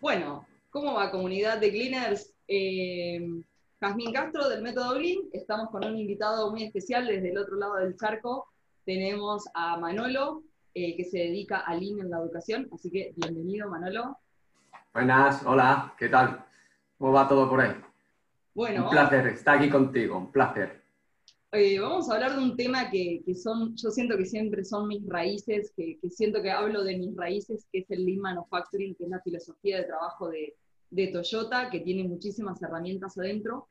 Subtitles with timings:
[0.00, 2.32] Bueno, ¿cómo va comunidad de Cleaners?
[2.46, 3.20] Eh,
[3.80, 7.74] Jazmín Castro del Método Lean, estamos con un invitado muy especial desde el otro lado
[7.76, 8.46] del charco.
[8.84, 13.68] Tenemos a Manolo, eh, que se dedica a Lean en la educación, así que bienvenido
[13.68, 14.16] Manolo.
[14.94, 16.44] Buenas, hola, ¿qué tal?
[16.96, 17.74] ¿Cómo va todo por ahí?
[18.54, 20.77] Bueno, un placer estar aquí contigo, un placer.
[21.52, 25.06] Eh, vamos a hablar de un tema que, son, yo siento que siempre son mis
[25.06, 29.10] raíces, que, siento que hablo de mis raíces, que es el Lean Manufacturing, que es
[29.10, 30.54] la filosofía de trabajo de,
[31.12, 33.68] Toyota, que tiene muchísimas herramientas adentro.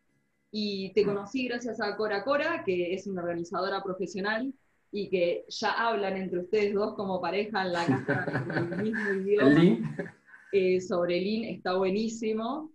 [0.51, 4.53] Y te conocí gracias a Cora Cora, que es una organizadora profesional
[4.91, 10.13] y que ya hablan entre ustedes dos como pareja en la casa del mismo idioma.
[10.51, 12.71] Eh, sobre Lean está buenísimo.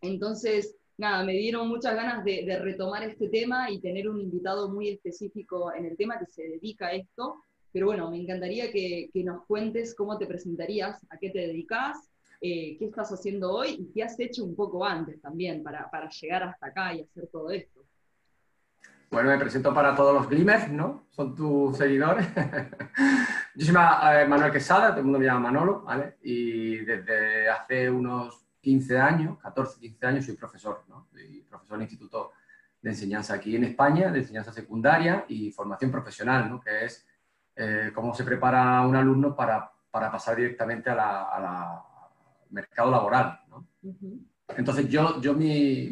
[0.00, 4.88] Entonces, nada, me dieron muchas ganas de, retomar este tema y tener un invitado muy
[4.88, 7.42] específico en el tema que se dedica a esto.
[7.72, 11.98] Pero bueno, me encantaría que, nos cuentes cómo te presentarías, a qué te dedicas,
[12.40, 16.44] eh, qué estás haciendo hoy y qué has hecho un poco antes también para, llegar
[16.44, 17.80] hasta acá y hacer todo esto.
[19.10, 21.06] Bueno, me presento para todos los Glimmers, ¿no?
[21.10, 22.26] Son tus seguidores.
[23.54, 26.16] Yo soy eh, Manuel Quesada, todo el mundo me llama Manolo, ¿vale?
[26.22, 31.06] Y desde hace unos 15 años, 14, 15 años, soy profesor, ¿no?
[31.48, 32.32] profesor en instituto
[32.80, 36.60] de enseñanza aquí en España, de enseñanza secundaria y formación profesional, ¿no?
[36.60, 37.06] que es
[37.54, 41.84] eh, cómo se prepara un alumno para, para pasar directamente al a
[42.50, 43.40] mercado laboral.
[43.48, 43.66] ¿no?
[44.48, 45.88] Entonces, yo, yo mi,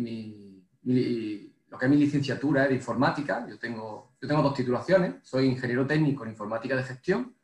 [0.85, 5.17] mi, lo que es mi licenciatura es de informática, yo tengo, yo tengo dos titulaciones,
[5.23, 7.35] soy ingeniero técnico en informática de gestión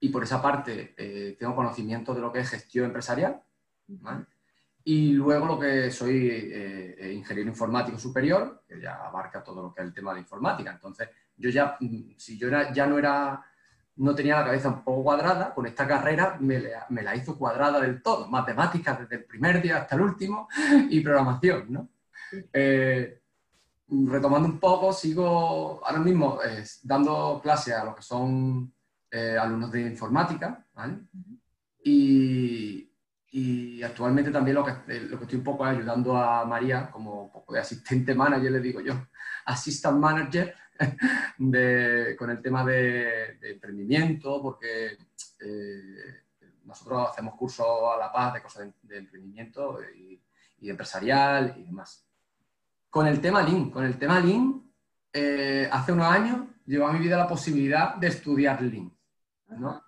[0.00, 3.42] y por esa parte eh, tengo conocimiento de lo que es gestión empresarial.
[3.86, 4.26] ¿vale?
[4.88, 9.74] Y luego lo que soy eh, eh, ingeniero informático superior, que ya abarca todo lo
[9.74, 10.70] que es el tema de informática.
[10.70, 13.44] Entonces, yo ya, mm, si yo ya no era,
[13.96, 17.82] no tenía la cabeza un poco cuadrada, con esta carrera me, me la hizo cuadrada
[17.82, 18.28] del todo.
[18.28, 20.48] Matemáticas desde el primer día hasta el último
[20.88, 21.90] y programación, ¿no?
[22.50, 23.20] Eh,
[23.90, 26.38] retomando un poco, sigo ahora mismo
[26.82, 28.72] dando clases a los que son
[29.38, 31.00] alumnos de informática, ¿vale?
[31.84, 32.87] Y,
[33.30, 37.24] y actualmente también lo que, eh, lo que estoy un poco ayudando a María como
[37.24, 38.94] un poco de asistente manager, le digo yo,
[39.46, 40.54] assistant manager,
[42.18, 44.96] con el tema de, emprendimiento, porque
[45.40, 46.22] eh,
[46.64, 50.20] nosotros hacemos cursos a la paz de cosas de, emprendimiento y,
[50.60, 52.04] empresarial y demás.
[52.90, 54.62] Con el tema Lean, con el tema Lean,
[55.12, 58.92] eh, hace unos años llegó a mi vida la posibilidad de estudiar Lean,
[59.48, 59.82] ¿no?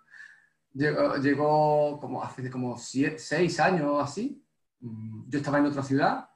[0.73, 4.45] Llegó, como hace como seis años así.
[4.81, 6.31] Mm, yo estaba en otra ciudad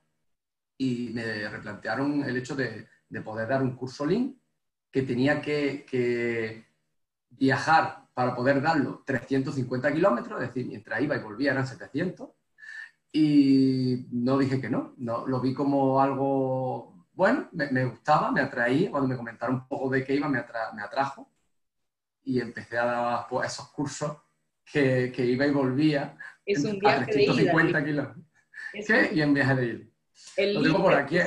[0.77, 2.89] y me replantearon el hecho de,
[3.25, 4.37] poder dar un curso Lean
[4.91, 6.67] que tenía que,
[7.31, 12.31] viajar para poder darlo 350 kilómetros, es decir, mientras iba y volvía eran 700.
[13.12, 18.91] Y no dije que no, no lo vi como algo bueno, me, gustaba, me atraía.
[18.91, 20.44] Cuando me comentaron un poco de qué iba, me,
[20.75, 21.28] me atrajo.
[22.25, 24.17] Y empecé a dar pues, esos cursos
[24.65, 28.25] que, que iba y volvía es un viaje a 350 de kilómetros.
[28.87, 29.11] ¿Qué?
[29.15, 29.85] Y en viaje de ida.
[30.37, 31.19] El lo tengo por aquí.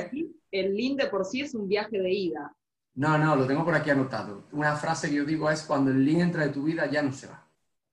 [0.50, 2.54] el link de por sí es un viaje de ida.
[2.94, 4.48] No, no, lo tengo por aquí anotado.
[4.52, 7.12] Una frase que yo digo es cuando el link entra de tu vida ya no
[7.12, 7.48] se va.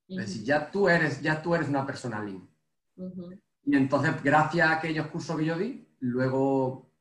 [0.08, 2.44] Es decir, ya tú eres, ya tú eres una persona link.
[3.66, 6.92] Y entonces, gracias a aquellos cursos que yo di, luego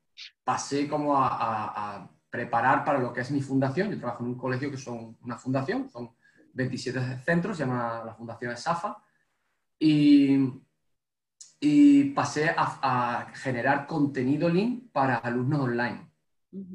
[0.43, 3.93] pasé como a, a, a, preparar para lo que es mi fundación.
[3.93, 6.17] Yo trabajo en un colegio que son una fundación, son
[6.53, 9.01] 27 centros, se llama la Fundación SAFA,
[9.79, 10.53] y,
[11.61, 16.11] y pasé a, generar contenido Lean para alumnos online,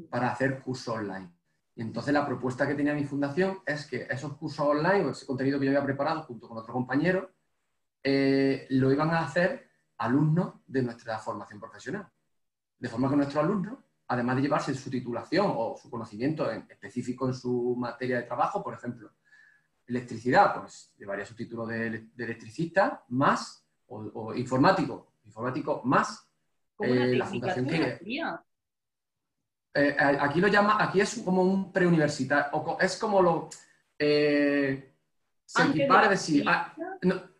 [0.08, 1.30] para hacer cursos online.
[1.74, 5.26] Y entonces la propuesta que tenía mi fundación es que esos cursos online, o ese
[5.26, 7.32] contenido que yo había preparado junto con otro compañero,
[8.02, 9.68] eh, lo iban a hacer
[9.98, 12.08] alumnos de nuestra formación profesional.
[12.78, 13.78] De forma que nuestros alumnos,
[14.10, 18.60] además de llevarse su titulación o su conocimiento en, específico en su materia de trabajo,
[18.60, 19.12] por ejemplo,
[19.86, 26.28] electricidad, pues llevaría su título de, electricista más, o, informático, informático más
[26.80, 28.00] eh, la fundación que...
[29.72, 33.48] Eh, aquí lo llama, aquí es como un preuniversitario, es como lo...
[33.96, 34.92] Eh,
[35.44, 36.42] se equipara de sí.
[36.44, 36.74] Ah,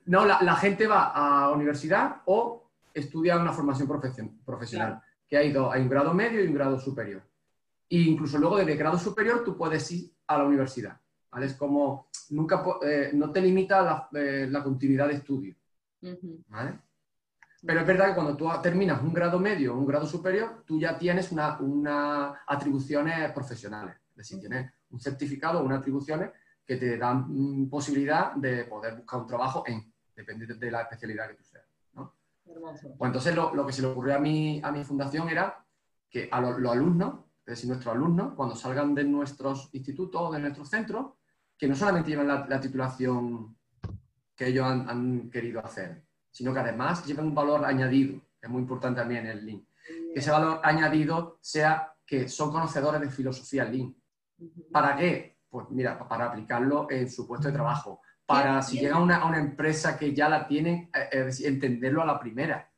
[0.06, 3.88] no, la, gente va a universidad o estudia una formación
[4.44, 7.22] profesional, que hay dos, hay un grado medio y un grado superior.
[7.88, 11.00] E incluso luego de grado superior tú puedes ir a la universidad.
[11.40, 15.54] Es como, nunca, eh, no te limita la, eh, la, continuidad de estudio,
[17.62, 20.80] Pero es verdad que cuando tú terminas un grado medio o un grado superior, tú
[20.80, 23.94] ya tienes unas una atribuciones profesionales.
[24.10, 26.30] Es decir, tienes un certificado o unas atribuciones
[26.66, 31.34] que te dan posibilidad de poder buscar un trabajo en, depende de la especialidad que
[31.34, 31.44] tú.
[32.50, 32.94] Hermoso.
[32.98, 35.64] Pues entonces lo, que se le ocurrió a mi, a mi fundación era
[36.08, 40.40] que a los alumnos, es decir, nuestros alumnos, cuando salgan de nuestros institutos o de
[40.40, 41.12] nuestros centros,
[41.56, 43.56] que no solamente lleven la, titulación
[44.34, 48.62] que ellos han, querido hacer, sino que además lleven un valor añadido, que es muy
[48.62, 49.68] importante también en el link.
[50.14, 53.94] Que ese valor añadido sea que son conocedores de filosofía link.
[54.72, 55.38] ¿Para qué?
[55.50, 58.00] Pues mira, para aplicarlo en su puesto de trabajo,
[58.30, 62.70] para si llega a una, empresa que ya la tienen, eh, entenderlo a la primera,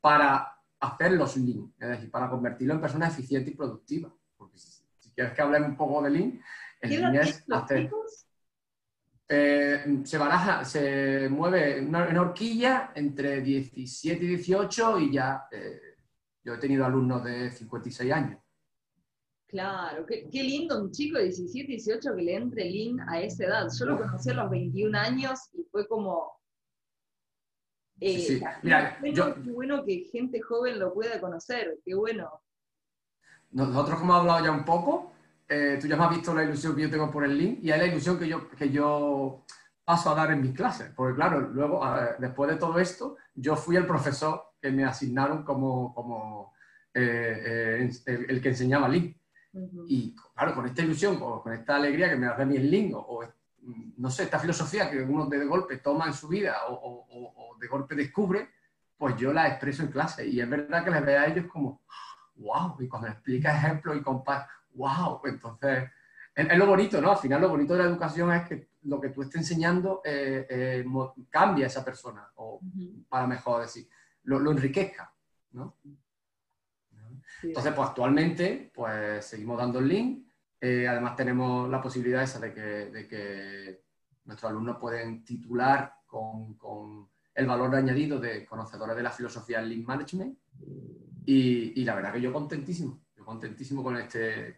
[0.00, 4.12] para hacerlos Lean, es decir, para convertirlo en personas eficientes y productivas.
[4.36, 6.40] Porque si, quieres que hablemos un poco de Lean,
[6.80, 7.90] el Lean es hacer...
[9.26, 15.96] Eh, se baraja, se mueve en horquilla entre 17 y 18 y ya eh,
[16.44, 18.43] yo he tenido alumnos de 56 años.
[19.54, 23.68] Claro, qué, lindo un chico de 17, 18 que le entre Lean a esa edad.
[23.78, 26.40] Yo lo conocí a los 21 años y fue como,
[28.00, 32.42] sí, eh, Mira, qué bueno que gente joven lo pueda conocer, qué bueno.
[33.52, 35.12] Nosotros como hemos hablado ya un poco,
[35.48, 37.70] eh, tú ya me has visto la ilusión que yo tengo por el link y
[37.70, 39.44] es la ilusión que yo, que yo
[39.84, 40.90] paso a dar en mis clases.
[40.96, 41.80] Porque claro, luego,
[42.18, 46.54] después de todo esto, yo fui el profesor que me asignaron como, como
[46.92, 48.88] eh, el, que enseñaba
[49.86, 53.24] Y claro, con esta ilusión, o con esta alegría que me da mi link, o,
[53.96, 57.94] no sé, esta filosofía que uno de golpe toma en su vida o, de golpe
[57.94, 58.50] descubre,
[58.96, 60.26] pues yo la expreso en clase.
[60.26, 61.82] Y es verdad que les veo a ellos como,
[62.36, 65.90] wow, y cuando explica ejemplos y compara, wow, entonces
[66.34, 67.12] es, lo bonito, ¿no?
[67.12, 70.46] Al final lo bonito de la educación es que lo que tú estés enseñando eh,
[70.50, 70.84] eh,
[71.30, 72.60] cambia a esa persona, o
[73.08, 73.88] para mejor decir,
[74.24, 75.12] lo, lo enriquezca,
[75.52, 75.76] ¿no?
[77.48, 80.24] Entonces, pues actualmente, pues seguimos dando el link
[80.66, 83.82] eh, además tenemos la posibilidad esa de que,
[84.24, 89.84] nuestros alumnos pueden titular con, el valor añadido de conocedores de la filosofía del Lean
[89.84, 90.38] Management
[91.26, 94.56] y, la verdad que yo contentísimo, yo contentísimo con este,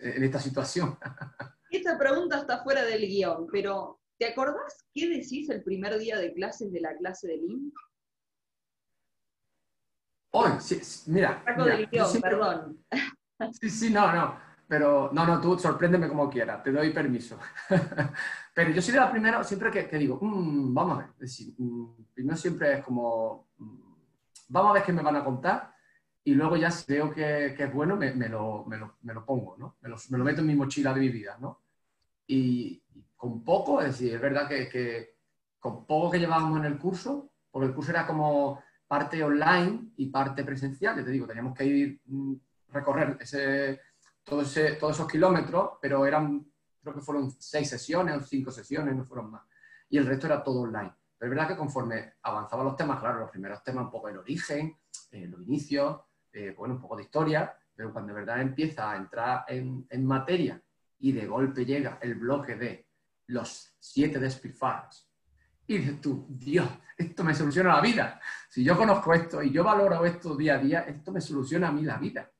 [0.00, 0.98] en esta situación.
[1.70, 6.34] Esta pregunta está fuera del guion, pero ¿te acordás qué decís el primer día de
[6.34, 7.72] clases de la clase de Lean?
[10.34, 10.80] Hoy, sí,
[11.10, 11.42] mira.
[11.56, 12.78] del guion, perdón.
[13.60, 14.36] Sí, sí, no, no.
[14.68, 17.38] Pero no, no, tú sorpréndeme como quieras, te doy permiso.
[18.54, 22.04] pero yo soy de la primera, siempre que, digo, mm, vamos a ver, decir, mm,
[22.14, 23.80] primero siempre es como, mm,
[24.48, 25.74] vamos a ver qué me van a contar
[26.24, 29.56] y luego ya si veo que, es bueno, me, lo, me, lo, me, lo, pongo,
[29.58, 29.76] ¿no?
[29.80, 31.62] Me lo, me lo, meto en mi mochila de mi vida, ¿no?
[32.28, 32.80] Y,
[33.16, 35.16] con poco, es decir, es verdad que, que
[35.58, 38.62] con poco que llevábamos en el curso, porque el curso era como
[38.92, 42.02] parte online y parte presencial, te digo, teníamos que ir,
[42.68, 43.80] recorrer ese
[44.22, 46.44] todos esos kilómetros, pero eran,
[46.82, 49.44] creo que fueron seis sesiones o cinco sesiones, no fueron más.
[49.88, 50.92] Y el resto era todo online.
[51.16, 54.18] Pero es verdad que conforme avanzaban los temas, claro, los primeros temas un poco el
[54.18, 54.76] origen,
[55.10, 55.98] eh, los inicios,
[56.30, 60.04] eh, bueno, un poco de historia, pero cuando de verdad empieza a entrar en, en
[60.04, 60.62] materia
[60.98, 62.86] y de golpe llega el bloque de
[63.28, 65.10] los siete despilfarros,
[65.74, 68.20] y dices tú, Dios, esto me soluciona la vida.
[68.48, 71.72] Si yo conozco esto y yo valoro esto día a día, esto me soluciona a
[71.72, 72.30] mí la vida.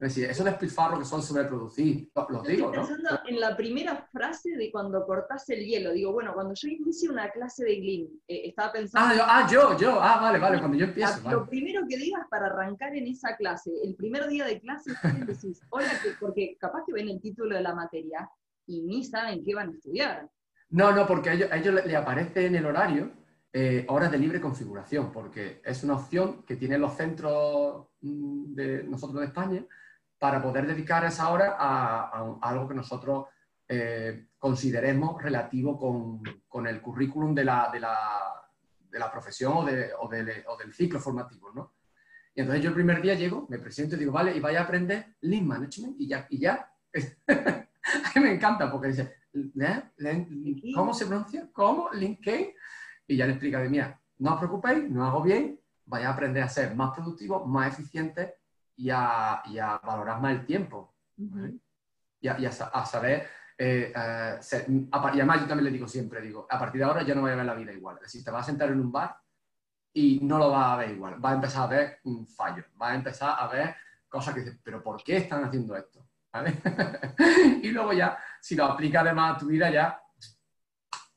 [0.00, 2.72] Es decir, esos despilfarros que son sobreproducidos, los digo, ¿no?
[2.72, 5.92] pensando en la primera frase de cuando cortás el hielo.
[5.92, 9.22] Digo, bueno, cuando yo inicie una clase de Gleam, eh, estaba pensando...
[9.28, 11.30] Ah yo, ah, yo, ah, vale, vale, cuando yo empiezo.
[11.30, 14.90] Lo primero que digas para arrancar en esa clase, el primer día de clase,
[15.26, 18.26] decís, hola, porque capaz que ven el título de la materia
[18.66, 20.30] y ni saben qué van a estudiar.
[20.70, 23.10] No, no, porque a ellos, le, aparece en el horario
[23.52, 28.84] eh, horas de libre configuración, porque es una opción que tienen los centros mm, de
[28.84, 29.64] nosotros de España,
[30.18, 33.26] para poder dedicar esa hora a, algo que nosotros
[33.66, 35.78] eh, consideremos relativo
[36.48, 37.70] con, el currículum de la,
[39.10, 41.72] profesión o, del ciclo formativo, ¿no?
[42.34, 44.64] Y entonces yo el primer día llego, me presento y digo, vale, y vaya a
[44.64, 46.72] aprender Lean Management y ya, y ya.
[48.16, 49.19] me encanta porque dice,
[50.74, 51.48] ¿cómo se pronuncia?
[51.52, 51.90] ¿Cómo?
[51.92, 52.54] ¿Linkane?
[53.06, 56.42] Y ya le explica de, mira, no os preocupéis, no hago bien, vaya a aprender
[56.42, 58.36] a ser más productivo, más eficiente
[58.76, 59.42] y a,
[59.84, 60.94] valorar más el tiempo.
[62.20, 63.26] y, a, saber...
[63.58, 67.14] Eh, eh, y además yo también le digo siempre, digo, a partir de ahora ya
[67.14, 67.96] no voy a ver la vida igual.
[67.96, 69.16] Es decir, te vas a sentar en un bar
[69.92, 71.16] y no lo vas a ver igual.
[71.18, 72.64] Vas a empezar a ver un fallo.
[72.76, 73.74] Vas a empezar a ver
[74.08, 76.09] cosas que dices, pero ¿por qué están haciendo esto?
[77.62, 80.00] y luego ya, si lo aplicas además a tu vida, ya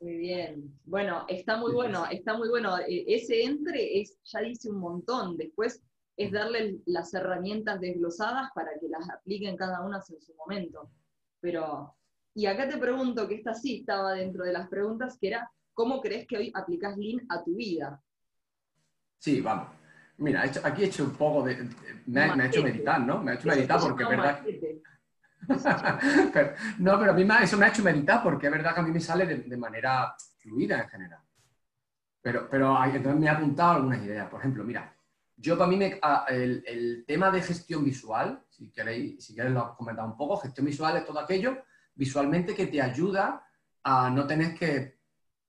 [0.03, 0.77] muy bien.
[0.83, 2.77] Bueno, está muy bueno, está muy bueno.
[2.77, 5.37] E, ese entre es, ya dice un montón.
[5.37, 5.81] Después
[6.17, 10.91] es darle las herramientas desglosadas para que las apliquen cada una en su momento.
[11.39, 11.95] Pero,
[12.35, 16.01] y acá te pregunto, que esta sí estaba dentro de las preguntas, que era, ¿cómo
[16.01, 18.01] crees que hoy aplicas Lean a tu vida?
[19.19, 19.69] Sí, vamos.
[20.17, 21.65] Mira, aquí he hecho un poco de...
[22.07, 23.23] Me, ha hecho meditar, ¿no?
[23.23, 24.43] Me ha hecho meditar porque es verdad...
[26.79, 28.91] no, pero a mí eso me ha hecho meditar porque es verdad que a mí
[28.91, 31.19] me sale de, manera fluida en general.
[32.21, 34.29] Pero, pero entonces me ha apuntado algunas ideas.
[34.29, 34.95] Por ejemplo, mira,
[35.35, 39.75] yo para mí me, el, el, tema de gestión visual, si queréis, si queréis lo
[39.75, 41.57] comentado un poco, gestión visual es todo aquello
[41.95, 43.45] visualmente que te ayuda
[43.83, 44.99] a no tener que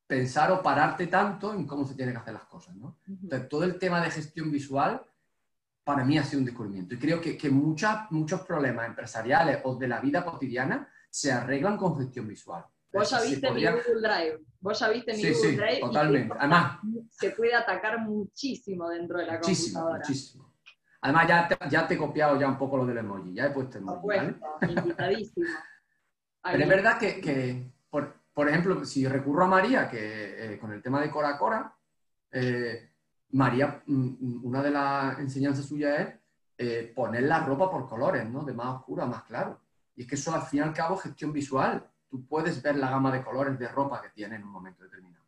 [0.07, 2.75] pensar o pararte tanto en cómo se tienen que hacer las cosas.
[2.77, 2.99] ¿no?
[3.07, 5.03] Entonces, todo el tema de gestión visual
[5.85, 6.95] para mí ha sido un descubrimiento.
[6.95, 11.97] Y creo que, que muchos problemas empresariales o de la vida cotidiana se arreglan con
[11.99, 12.65] gestión visual.
[12.93, 14.39] Vos ya viste mi Google Drive.
[14.61, 15.81] Vos ya viste mi sí, Google sí, Drive.
[15.81, 16.35] Totalmente.
[16.39, 16.79] Además,
[17.11, 20.09] se puede atacar muchísimo dentro de la muchísimo, computadora.
[20.09, 20.55] Muchísimo.
[21.03, 23.35] Además, ya te, ya te he copiado ya un poco lo del emoji.
[23.35, 24.07] Ya he puesto emoji.
[24.07, 24.37] ¿vale?
[24.63, 25.47] invitadísimo.
[26.43, 30.73] Pero es verdad que, que por, por, ejemplo, si recurro a María, que eh, con
[30.73, 31.75] el tema de Cora Cora,
[32.31, 32.94] eh,
[33.35, 36.15] María, mm, mm, una de las enseñanzas suyas es
[36.57, 38.45] eh, poner la ropa por colores, ¿no?
[38.45, 39.61] De más oscuro a más claro.
[39.97, 41.85] Y es que eso al fin y al cabo es gestión visual.
[42.09, 45.25] Tú puedes ver la gama de colores de ropa que tiene en un momento determinado.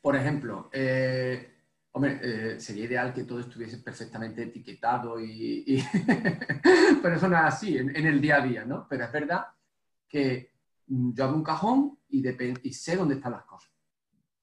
[0.00, 1.54] Por ejemplo, eh,
[1.90, 5.84] hombre, sería ideal que todo estuviese perfectamente etiquetado y...
[7.02, 8.86] pero eso no es así en, el día a día, ¿no?
[8.88, 9.46] Pero es verdad
[10.08, 10.52] que
[10.86, 12.22] mm, yo hago un cajón y,
[12.62, 13.72] y sé dónde están las cosas.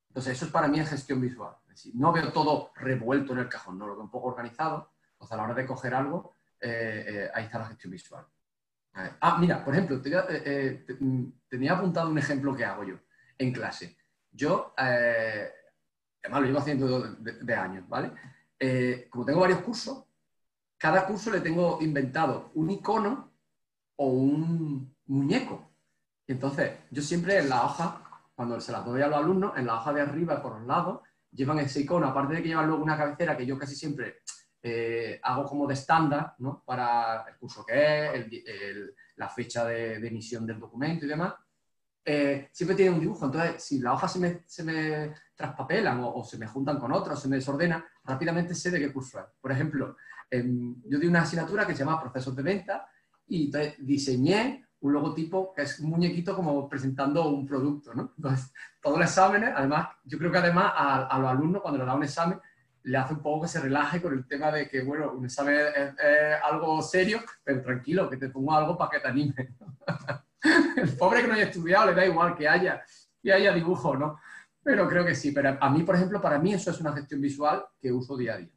[0.10, 1.56] Entonces, eso es para mí es gestión visual
[1.94, 4.92] no veo todo revuelto en el cajón, no lo veo un poco organizado.
[5.14, 8.26] Entonces, a la hora de coger algo, eh, eh, ahí está la gestión visual.
[9.22, 12.96] Ah, mira, por ejemplo, eh, mm, tenía, apuntado un ejemplo que hago yo
[13.38, 13.98] en clase.
[14.32, 15.52] Yo, además
[16.24, 18.12] lo llevo haciendo de, años, ¿vale?
[19.10, 20.04] como tengo varios cursos,
[20.78, 23.32] cada curso le tengo inventado un icono
[23.96, 25.72] o un muñeco.
[26.28, 28.02] entonces, yo siempre en la hoja,
[28.36, 31.02] cuando se las doy a los alumnos, en la hoja de arriba por los lados,
[31.32, 34.22] llevan ese icono, aparte de que llevan luego una cabecera que yo casi siempre
[34.62, 36.64] eh, hago como de estándar, ¿no?
[36.66, 41.34] Para el curso que es, la fecha de, emisión del documento y demás,
[42.04, 43.26] eh, siempre tiene un dibujo.
[43.26, 47.18] Entonces, si las hojas se me, se me traspapelan o, se me juntan con otras
[47.18, 49.26] o se me desordena, rápidamente sé de qué curso es.
[49.40, 49.96] Por ejemplo,
[50.32, 52.88] yo di una asignatura que se llama Procesos de Venta
[53.28, 58.14] y diseñé un logotipo que es un muñequito como presentando un producto, ¿no?
[58.16, 61.96] Entonces, todos los exámenes, además, yo creo que además a, los alumnos cuando les da
[61.96, 62.40] un examen,
[62.84, 65.56] le hace un poco que se relaje con el tema de que, bueno, un examen
[65.56, 65.94] es,
[66.44, 69.56] algo serio, pero tranquilo, que te pongo algo para que te anime.
[70.78, 72.82] el pobre que no haya estudiado le da igual que haya,
[73.22, 74.20] que haya dibujo, ¿no?
[74.64, 75.32] Pero creo que sí.
[75.32, 78.36] Pero a mí, por ejemplo, para mí eso es una gestión visual que uso día
[78.36, 78.50] a día.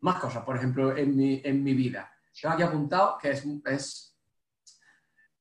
[0.00, 2.10] Más cosas, por ejemplo, en mi, en mi vida.
[2.40, 4.05] Tengo aquí apuntado que es, es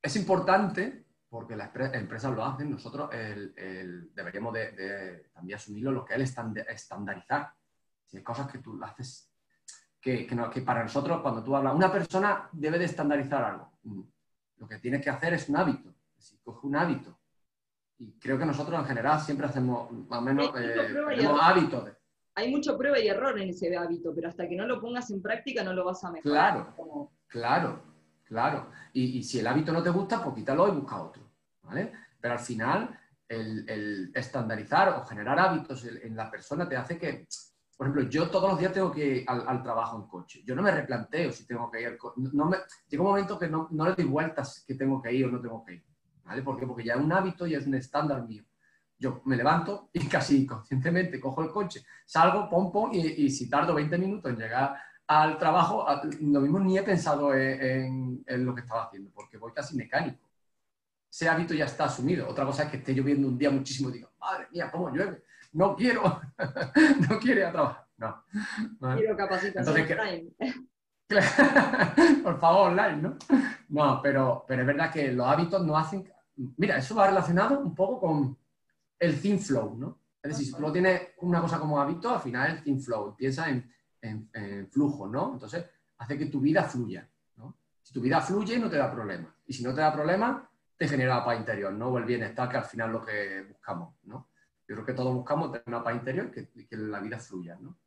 [0.05, 6.37] es importante, porque las empresas lo hacen, nosotros deberíamos de, también asumirlo, lo que es
[6.37, 7.51] el estandarizar.
[8.05, 9.31] Si hay cosas que tú haces,
[9.99, 13.71] que, que, para nosotros, cuando tú hablas, una persona debe de estandarizar algo.
[13.81, 14.01] Mm.
[14.57, 15.91] Lo que tienes que hacer es un hábito.
[16.17, 17.17] Si coge un hábito.
[17.97, 21.89] Y creo que nosotros en general siempre hacemos más o menos eh, hábitos.
[22.35, 25.21] Hay mucho prueba y error en ese hábito, pero hasta que no lo pongas en
[25.21, 26.73] práctica no lo vas a mejorar.
[26.75, 27.94] Claro, claro.
[28.25, 28.71] Claro.
[28.93, 31.23] Y, si el hábito no te gusta, pues quítalo y busca otro.
[31.61, 31.93] ¿vale?
[32.19, 37.27] Pero al final, el, estandarizar o generar hábitos en, la persona te hace que,
[37.77, 40.43] por ejemplo, yo todos los días tengo que ir al, trabajo en coche.
[40.43, 41.97] Yo no me replanteo si tengo que ir.
[42.15, 45.31] No me, llega un momento que no, le doy vueltas que tengo que ir o
[45.31, 45.85] no tengo que ir.
[46.23, 46.41] ¿Vale?
[46.41, 46.65] ¿Por qué?
[46.65, 48.43] Porque ya es un hábito y es un estándar mío.
[48.97, 53.49] Yo me levanto y casi conscientemente cojo el coche, salgo, pom, pom, y, y si
[53.49, 55.85] tardo 20 minutos en llegar al trabajo,
[56.21, 60.29] lo mismo ni he pensado en, lo que estaba haciendo, porque voy casi mecánico.
[61.09, 62.27] Ese hábito ya está asumido.
[62.27, 65.23] Otra cosa es que esté lloviendo un día muchísimo y digo, madre mía, ¿cómo llueve?
[65.53, 66.21] No quiero,
[67.09, 67.87] no quiero ir a trabajar.
[67.97, 68.23] No.
[68.97, 70.33] Quiero capacitación online.
[72.23, 73.17] Por favor, online, ¿no?
[73.69, 76.11] No, pero, pero es verdad que los hábitos no hacen...
[76.57, 78.37] Mira, eso va relacionado un poco con
[78.99, 79.99] el thin flow, ¿no?
[80.21, 83.15] Es decir, si tú no tienes una cosa como hábito, al final el thin flow.
[83.15, 83.71] Piensa en
[84.09, 85.33] en, flujo, ¿no?
[85.33, 85.65] Entonces,
[85.97, 87.57] hace que tu vida fluya, ¿no?
[87.81, 89.35] Si tu vida fluye, no te da problema.
[89.45, 91.89] Y si no te da problema, te genera paz interior, ¿no?
[91.89, 94.29] O el bienestar, que al final lo que buscamos, ¿no?
[94.67, 97.77] Yo creo que todos buscamos tener una paz interior que, que la vida fluya, ¿no?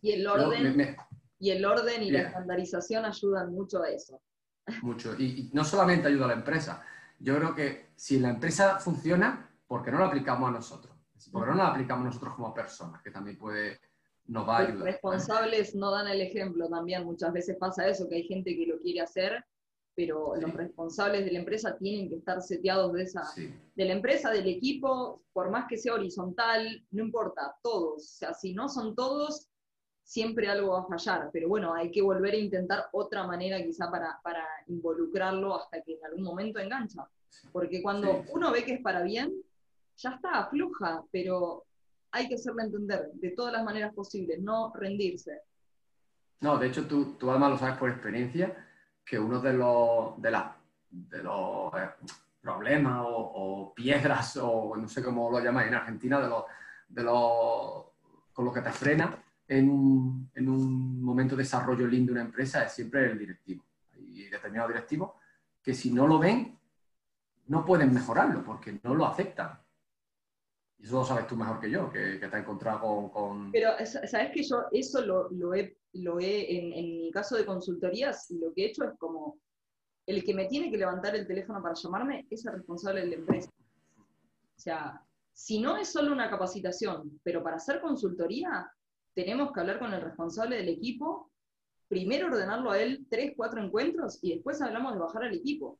[0.00, 0.96] y el orden,
[1.38, 4.20] y, el orden y la estandarización ayudan mucho a eso.
[4.82, 5.14] Mucho.
[5.16, 6.82] Y, no solamente ayuda a la empresa.
[7.20, 10.96] Yo creo que si la empresa funciona, ¿por qué no la aplicamos a nosotros?
[11.30, 13.00] ¿Por qué no la aplicamos nosotros como personas?
[13.00, 13.80] Que también puede
[14.26, 14.76] nos va a ayudar.
[14.76, 17.04] Los responsables no dan el ejemplo también.
[17.04, 19.44] Muchas veces pasa eso, que hay gente que lo quiere hacer
[19.94, 24.30] pero los responsables de la empresa tienen que estar seteados de esa, de la empresa,
[24.30, 28.02] del equipo, por más que sea horizontal, no importa, todos.
[28.02, 29.48] O sea, si no son todos,
[30.02, 33.90] siempre algo va a fallar, pero bueno, hay que volver a intentar otra manera quizá
[33.90, 37.08] para, para involucrarlo hasta que en algún momento engancha.
[37.52, 39.32] Porque cuando uno ve que es para bien,
[39.96, 41.64] ya está, afloja, pero
[42.14, 45.42] hay que hacerle entender de todas las maneras posibles, no rendirse.
[46.40, 48.54] No, de hecho tú, tú además lo sabes por experiencia,
[49.04, 50.30] que uno de los, de
[50.90, 51.90] de los eh,
[52.40, 56.44] problemas o, piedras, o no sé cómo lo llamáis en Argentina, de los,
[56.88, 57.84] de los,
[58.32, 59.18] con lo que te frena
[59.48, 63.64] en un, en un momento de desarrollo lindo de una empresa es siempre el directivo.
[63.92, 65.14] Hay determinados directivos
[65.60, 66.56] que si no lo ven,
[67.48, 69.63] no pueden mejorarlo porque no lo aceptan.
[70.84, 74.32] Y eso lo sabes tú mejor que yo, que, te has encontrado con, Pero sabes
[74.34, 78.52] que yo eso lo, lo he, lo he en, en, mi caso de consultorías, lo
[78.52, 79.38] que he hecho es como
[80.04, 83.14] el que me tiene que levantar el teléfono para llamarme es el responsable de la
[83.14, 83.50] empresa.
[83.98, 88.70] O sea, si no es solo una capacitación, pero para hacer consultoría,
[89.14, 91.30] tenemos que hablar con el responsable del equipo,
[91.88, 95.78] primero ordenarlo a él tres, cuatro encuentros y después hablamos de bajar al equipo.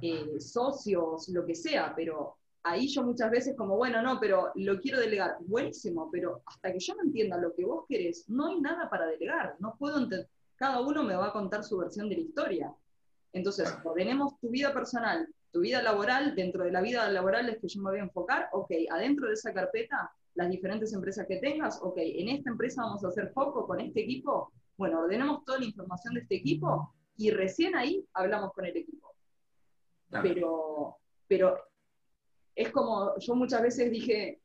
[0.00, 4.80] Eh, socios, lo que sea, pero ahí yo muchas veces como, bueno, no, pero lo
[4.80, 5.36] quiero delegar.
[5.40, 9.06] Buenísimo, pero hasta que yo no entienda lo que vos querés, no hay nada para
[9.06, 9.56] delegar.
[9.58, 10.28] No puedo entender.
[10.56, 12.74] Cada uno me va a contar su versión de la historia.
[13.32, 17.68] Entonces, ordenemos tu vida personal, tu vida laboral, dentro de la vida laboral es que
[17.68, 21.80] yo me voy a enfocar, ok, adentro de esa carpeta, las diferentes empresas que tengas,
[21.82, 25.66] ok, en esta empresa vamos a hacer foco con este equipo, bueno, ordenemos toda la
[25.66, 29.14] información de este equipo y recién ahí hablamos con el equipo.
[30.22, 31.58] Pero, pero
[32.54, 34.40] es como, yo muchas veces dije,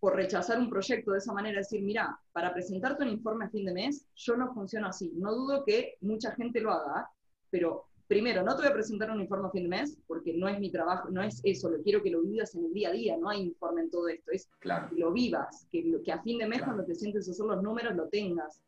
[0.00, 3.64] por rechazar un proyecto de esa manera, decir, mira, para presentarte un informe a fin
[3.64, 5.12] de mes, yo no funciono así.
[5.16, 7.10] No dudo que mucha gente lo haga,
[7.50, 10.48] pero primero, no te voy a presentar un informe a fin de mes, porque no
[10.48, 12.92] es mi trabajo, no es eso, lo quiero que lo vivas en el día a
[12.92, 16.38] día, no hay informe en todo esto, es que lo vivas, que, que a fin
[16.38, 18.60] de mes cuando te sientes a hacer los números lo tengas.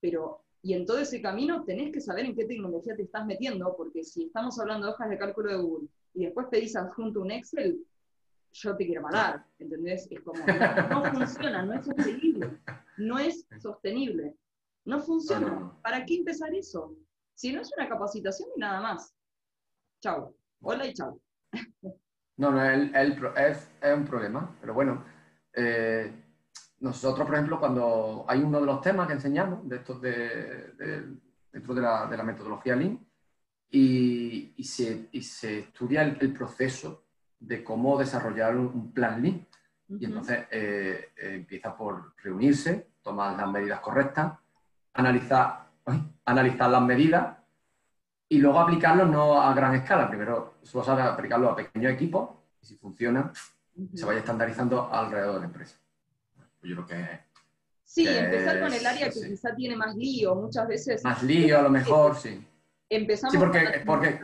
[0.00, 3.74] Pero, y en todo ese camino tenés que saber en qué tecnología te estás metiendo,
[3.76, 7.30] porque si estamos hablando de hojas de cálculo de Google y después pedís adjunto un
[7.30, 7.84] Excel,
[8.60, 10.08] yo te quiero matar, ¿entendés?
[10.10, 10.42] Es como,
[10.90, 12.58] no, funciona, no es sostenible,
[12.96, 14.36] no es sostenible,
[14.84, 15.72] no funciona.
[15.82, 16.96] ¿Para qué empezar eso?
[17.34, 19.14] Si no es una capacitación y nada más.
[20.00, 20.34] Chao.
[20.60, 21.20] Hola y chao.
[22.36, 25.04] No, no, el, es, es, un problema, pero bueno,
[25.52, 26.12] eh,
[26.80, 31.18] nosotros, por ejemplo, cuando hay uno de los temas que enseñamos de estos de,
[31.52, 33.04] dentro de la, de la, metodología Lean
[33.70, 37.07] y, y, se, y se, estudia el, proceso
[37.40, 39.46] de cómo desarrollar un, plan Lean.
[39.88, 44.34] Y entonces eh, eh, empieza por reunirse, tomar las medidas correctas,
[44.92, 45.68] analizar
[46.24, 47.36] analizar las medidas
[48.28, 50.08] y luego aplicarlo no a gran escala.
[50.08, 52.30] Primero, solo sabe aplicarlo a pequeños equipos
[52.62, 53.32] y si funciona,
[53.94, 55.76] se vaya estandarizando alrededor de la empresa.
[56.62, 57.28] Yo creo que.
[57.84, 61.02] Sí, empezar con el área que quizá tiene más lío, muchas veces.
[61.04, 62.46] Más lío, a lo mejor, sí.
[62.90, 64.14] Empezamos porque, con la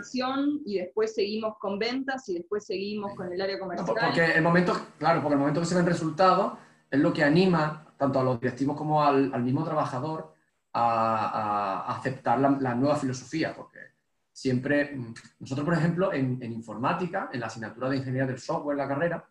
[0.65, 3.95] y después seguimos con ventas y después seguimos con el área comercial.
[3.95, 6.55] porque el momento, claro, porque el momento que se ven resultados
[6.91, 10.35] es lo que anima tanto a los directivos como al, al mismo trabajador
[10.75, 13.79] a, aceptar la, nueva filosofía, porque
[14.33, 18.79] siempre, mm, nosotros por ejemplo en, informática, en la asignatura de ingeniería del software, en
[18.79, 19.29] la carrera,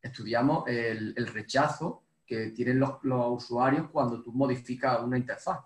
[0.00, 5.60] estudiamos el, rechazo que tienen los, usuarios cuando tú modificas una interfaz.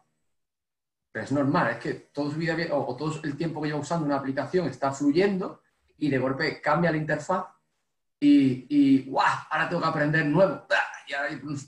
[1.16, 4.04] Pero es normal, es que todo, su vida, o, todo el tiempo que lleva usando
[4.04, 5.62] una aplicación está fluyendo
[5.96, 7.46] y de golpe cambia la interfaz
[8.20, 9.26] y, y ¡guau!
[9.48, 10.66] Ahora tengo que aprender nuevo.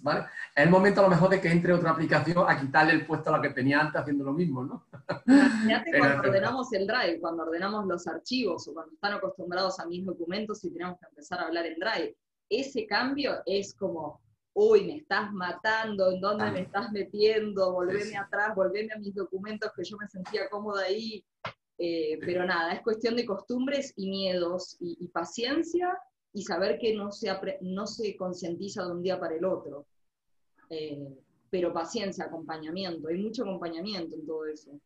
[0.02, 0.26] ¿vale?
[0.54, 3.30] Es el momento a lo mejor de que entre otra aplicación a quitarle el puesto
[3.30, 4.84] a la que tenía antes haciendo lo mismo, ¿no?
[5.24, 10.04] Imagínate cuando ordenamos el Drive, cuando ordenamos los archivos o cuando están acostumbrados a mis
[10.04, 12.14] documentos y tenemos que empezar a hablar en Drive.
[12.50, 14.20] Ese cambio es como,
[14.54, 16.62] uy, me estás matando, ¿en dónde me ah.
[16.62, 17.72] estás metiendo?
[17.72, 21.24] Volveme atrás, volveme a mis documentos que yo me sentía cómoda ahí.
[21.80, 25.96] Eh, pero nada, es cuestión de costumbres y miedos y paciencia
[26.32, 27.30] y saber que no se,
[27.62, 29.86] no se concientiza de un día para el otro.
[30.70, 31.16] Eh,
[31.50, 34.78] pero paciencia, acompañamiento, hay mucho acompañamiento en todo eso.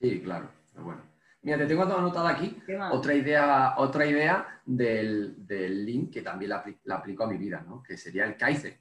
[0.00, 1.02] Sí, claro, bueno.
[1.42, 2.56] Mira, te tengo anotada aquí
[2.90, 7.82] otra idea, otra idea del, del link que también la, aplico a mi vida, ¿no?
[7.82, 8.76] que sería el Kaizen,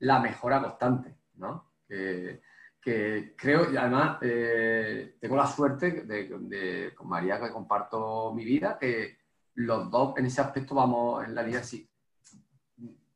[0.00, 1.72] la mejora constante, ¿no?
[1.86, 2.42] que,
[2.80, 8.78] que creo, y además eh, tengo la suerte de, con María que comparto mi vida,
[8.78, 9.18] que,
[9.56, 11.88] los dos en ese aspecto vamos en la línea así.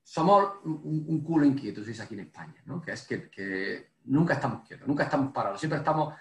[0.02, 2.80] Somos un, culo inquieto, si es aquí en España, ¿no?
[2.80, 6.14] que es que, nunca estamos quietos, nunca estamos parados, siempre estamos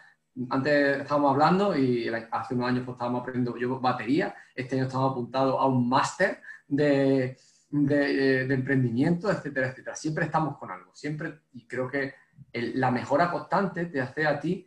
[0.49, 5.11] antes estábamos hablando y hace unos años pues, estábamos aprendiendo yo batería, este año estamos
[5.11, 7.37] apuntados a un máster de,
[7.69, 9.95] de, emprendimiento, etcétera, etcétera.
[9.95, 12.15] Siempre estamos con algo, siempre, y creo que
[12.53, 14.65] la mejora constante te hace a ti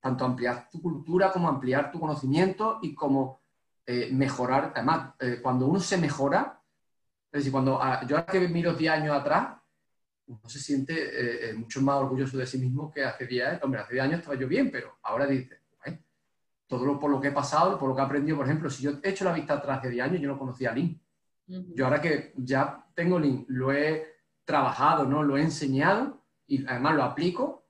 [0.00, 3.40] tanto ampliar tu cultura como ampliar tu conocimiento y como
[3.86, 4.72] eh, mejorar.
[4.74, 6.60] Además, eh, cuando uno se mejora,
[7.30, 9.58] es decir, cuando ah, yo ahora que miro 10 años atrás,
[10.26, 13.60] uno se siente eh, mucho más orgulloso de sí mismo que hace 10 años.
[13.62, 15.60] Hombre, hace 10 años estaba yo bien, pero ahora dice,
[16.66, 18.82] todo lo por lo que he pasado, por lo que he aprendido, por ejemplo, si
[18.82, 20.74] yo he hecho la vista atrás de 10 años, yo no conocía a
[21.46, 25.22] Yo ahora que ya tengo Lean, lo he trabajado, ¿no?
[25.22, 27.66] lo he enseñado y además lo aplico,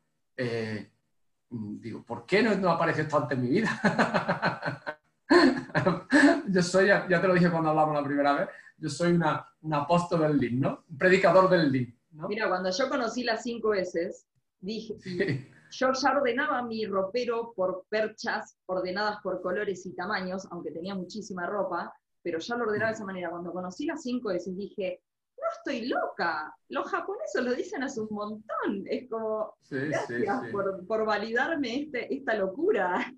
[1.49, 4.81] digo, ¿por qué no, no aparece esto antes en mi vida?
[6.49, 9.75] yo soy, ya, te lo dije cuando hablamos la primera vez, yo soy una, un
[9.75, 10.85] apóstol del Lean, ¿no?
[10.89, 11.95] Un predicador del Lean.
[12.13, 12.29] ¿no?
[12.29, 14.27] Mira, cuando yo conocí las cinco S,
[14.61, 20.95] dije, yo ya ordenaba mi ropero por perchas ordenadas por colores y tamaños, aunque tenía
[20.95, 23.31] muchísima ropa, pero ya lo ordenaba de esa manera.
[23.31, 25.03] Cuando conocí las cinco S dije,
[25.43, 30.53] no estoy loca, los japoneses lo dicen hace un montón, es como, gracias
[30.87, 33.13] Por, validarme este, esta locura.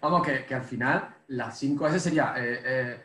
[0.00, 3.02] Vamos, que, al final las 5 S sería eh, eh,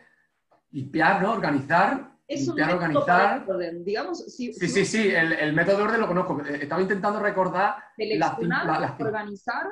[0.71, 1.33] limpiar, ¿no?
[1.33, 2.17] Organizar.
[2.27, 3.45] Es limpiar, organizar.
[3.47, 3.83] Orden.
[3.83, 6.41] Digamos, sí, sí, sí, el, método de orden lo conozco.
[6.43, 7.75] Eh, estaba intentando recordar.
[7.95, 9.67] Seleccionar, organizar,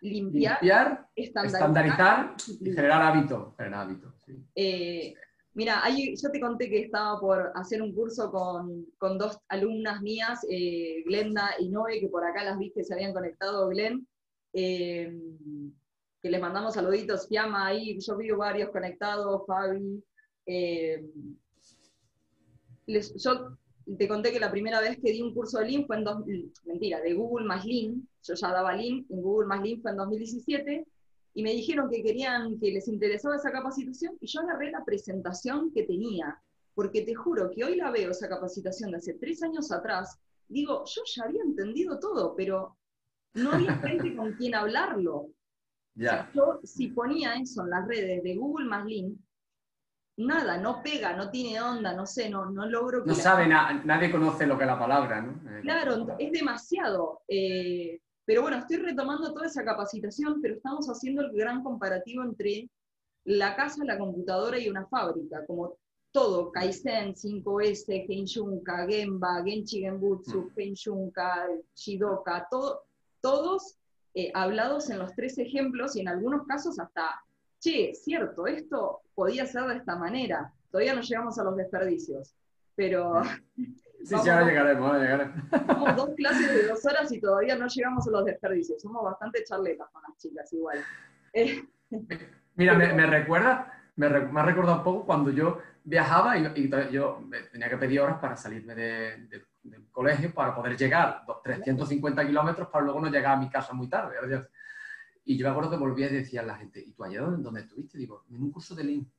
[0.00, 3.54] limpiar, estandarizar, y generar hábito.
[3.58, 4.09] Generar hábito
[5.54, 10.40] mira, yo te conté que estaba por hacer un curso con, con dos alumnas mías,
[11.06, 14.06] Glenda y Noé, que por acá las viste, se habían conectado, Glenn
[16.22, 20.02] que les mandamos saluditos, Fiamma ahí, yo vi varios conectados, Fabi.
[20.46, 21.02] Eh,
[22.86, 23.56] yo
[23.98, 26.24] te conté que la primera vez que di un curso de Lean fue en, dos,
[26.64, 29.96] mentira, de Google más Lean, yo ya daba Lean, en Google más Lean fue en
[29.96, 30.86] 2017,
[31.34, 35.72] y me dijeron que querían, que les interesaba esa capacitación, y yo agarré la presentación
[35.72, 36.40] que tenía,
[36.74, 40.84] porque te juro que hoy la veo, esa capacitación de hace tres años atrás, digo,
[40.84, 42.76] yo ya había entendido todo, pero
[43.34, 45.28] no había gente con quien hablarlo.
[45.94, 49.18] Yo, si ponía eso en las redes de Google más Link,
[50.16, 53.04] nada, no pega, no tiene onda, no sé, no, no logro...
[53.04, 55.32] no sabe, nadie conoce lo que es la palabra, ¿no?
[55.50, 57.22] Eh, claro, es demasiado.
[57.28, 62.70] Eh, pero bueno, estoy retomando toda esa capacitación, pero estamos haciendo el gran comparativo entre
[63.24, 65.74] la casa, la computadora y una fábrica, como
[66.12, 71.60] todo, Kaizen, 5S, Genshunka, Gemba, Genchi Genbutsu, Genshunka, mm.
[71.74, 72.84] Shidoka, todo,
[73.20, 73.80] todos
[74.14, 77.24] eh, hablados en los tres ejemplos y en algunos casos hasta,
[77.58, 80.54] che, cierto, esto podía ser de esta manera.
[80.70, 82.32] Todavía no llegamos a los desperdicios,
[82.76, 83.22] pero...
[84.04, 85.36] Sí, sí, ahora llegaremos, ahora llegaremos.
[85.66, 88.80] Somos dos clases de dos horas y todavía no llegamos a los desperdicios.
[88.80, 90.78] Somos bastante charletas con las chicas, igual.
[91.32, 91.62] Eh,
[92.56, 97.68] Mira, me, recuerda, me, me, ha recordado un poco cuando yo viajaba y, yo tenía
[97.68, 103.00] que pedir horas para salirme de, del colegio para poder llegar 350 kilómetros para luego
[103.00, 104.16] no llegar a mi casa muy tarde.
[105.24, 107.60] Y yo me acuerdo que volvía y decía a la gente, ¿y tú allá dónde,
[107.60, 107.98] estuviste?
[107.98, 109.12] Digo, en un curso de Lean.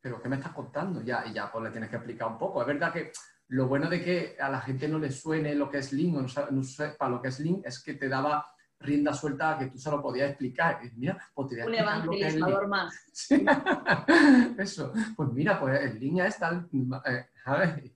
[0.00, 1.02] ¿Pero qué me estás contando?
[1.02, 2.60] Ya, y ya pues le tienes que explicar un poco.
[2.60, 3.10] Es verdad que
[3.48, 6.26] lo bueno de que a la gente no le suene lo que es Lean o
[6.50, 8.46] no, sepa lo que es Lean es que te daba
[8.80, 10.80] rienda suelta a que tú solo podías explicar.
[10.96, 12.94] mira, pues te un evangelizador más.
[14.58, 14.92] Eso.
[15.16, 16.68] Pues mira, pues el Lean es tal...
[17.06, 17.92] Eh,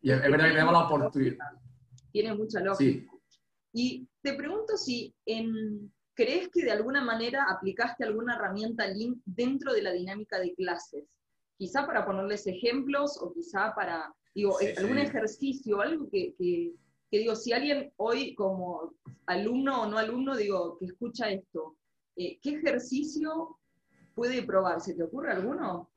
[0.00, 1.52] y es, verdad que tenemos la oportunidad.
[2.12, 3.12] Tiene mucha lógica.
[3.72, 5.14] Y te pregunto si
[6.14, 11.04] crees que de alguna manera aplicaste alguna herramienta Lean dentro de la dinámica de clases.
[11.58, 16.74] Quizá para ponerles ejemplos o quizá para, digo, eh, algún ejercicio, algo que, que,
[17.10, 18.94] digo, si alguien hoy como
[19.24, 21.78] alumno o no alumno, digo, que escucha esto,
[22.14, 23.58] eh, ¿qué ejercicio
[24.14, 24.82] puede probar?
[24.82, 25.90] ¿Se te ocurre alguno?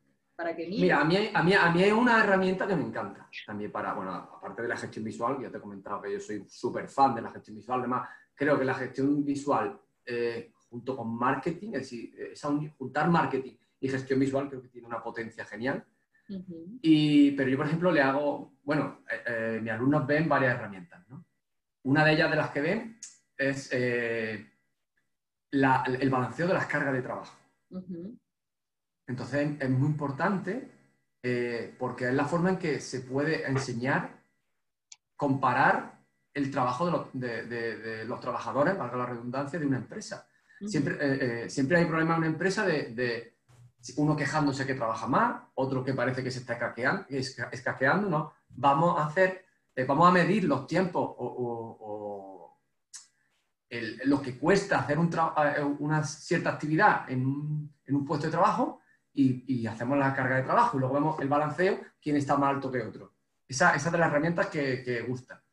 [0.79, 3.93] Mira, a mí, a, mí, a mí hay una herramienta que me encanta también para,
[3.93, 7.13] bueno, aparte de la gestión visual, ya te he comentado que yo soy súper fan
[7.13, 11.91] de la gestión visual, además creo que la gestión visual eh, junto con marketing, es
[11.91, 12.13] decir,
[12.77, 15.83] juntar marketing y gestión visual creo que tiene una potencia genial.
[16.81, 21.07] Y, pero yo, por ejemplo, le hago, bueno, eh, eh, mis alumnos ven varias herramientas,
[21.09, 21.25] ¿no?
[21.83, 22.99] Una de ellas de las que ven
[23.37, 24.49] es el
[25.51, 27.37] balanceo de las cargas de trabajo.
[29.07, 30.69] Entonces es muy importante
[31.21, 34.23] eh, porque es la forma en que se puede enseñar,
[35.15, 35.99] comparar
[36.33, 40.27] el trabajo de los, trabajadores, valga la redundancia, de una empresa.
[40.65, 43.38] siempre, eh, eh, siempre hay problemas en una empresa de,
[43.97, 46.53] uno quejándose que trabaja más, otro que parece que se está
[47.51, 48.33] escaqueando, ¿no?
[48.49, 49.45] Vamos a hacer,
[49.87, 52.57] vamos a medir los tiempos o,
[54.05, 58.81] lo que cuesta hacer eh, una cierta actividad en un, puesto de trabajo
[59.13, 62.71] y, hacemos la carga de trabajo y luego vemos el balanceo, quién está más alto
[62.71, 63.13] que otro.
[63.47, 65.43] Esa, esa es de las herramientas que, que gusta.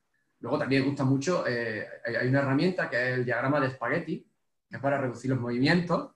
[0.41, 4.31] Luego también gusta mucho, eh, hay una herramienta que es el diagrama de espagueti,
[4.69, 6.16] que es para reducir los movimientos,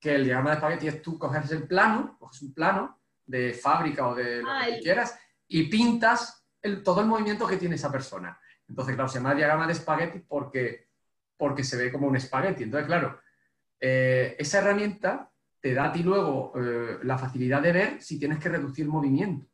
[0.00, 4.08] que el diagrama de espagueti es tú coges el plano, coges un plano de fábrica
[4.08, 6.46] o de lo que quieras y pintas
[6.84, 8.38] todo el movimiento que tiene esa persona.
[8.68, 10.88] Entonces, claro, se llama diagrama de espagueti porque,
[11.36, 12.64] porque se ve como un espagueti.
[12.64, 13.20] Entonces, claro,
[13.78, 15.30] eh, esa herramienta
[15.60, 18.90] te da a ti luego eh, la facilidad de ver si tienes que reducir el
[18.90, 19.46] movimiento.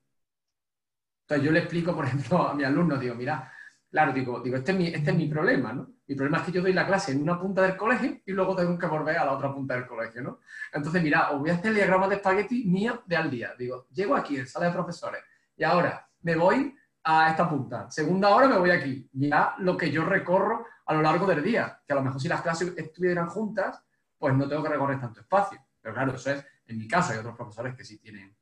[1.22, 3.51] Entonces, yo le explico, por ejemplo, a mi alumno, digo, mira,
[3.92, 5.87] claro, digo, digo este, es mi, este es mi problema, ¿no?
[6.07, 8.57] Mi problema es que yo doy la clase en una punta del colegio y luego
[8.57, 10.40] tengo que volver a la otra punta del colegio, ¿no?
[10.72, 13.52] Entonces, mira, os voy a hacer el diagrama de espagueti mío de al día.
[13.57, 15.22] Digo, llego aquí en sala de profesores
[15.57, 16.74] y ahora me voy
[17.05, 17.90] a esta punta.
[17.90, 19.09] Segunda hora me voy aquí.
[19.12, 22.28] Ya lo que yo recorro a lo largo del día, que a lo mejor si
[22.28, 23.83] las clases estuvieran juntas,
[24.16, 25.61] pues no tengo que recorrer tanto espacio.
[25.83, 28.35] Pero claro, eso es, en mi caso hay otros profesores que sí tienen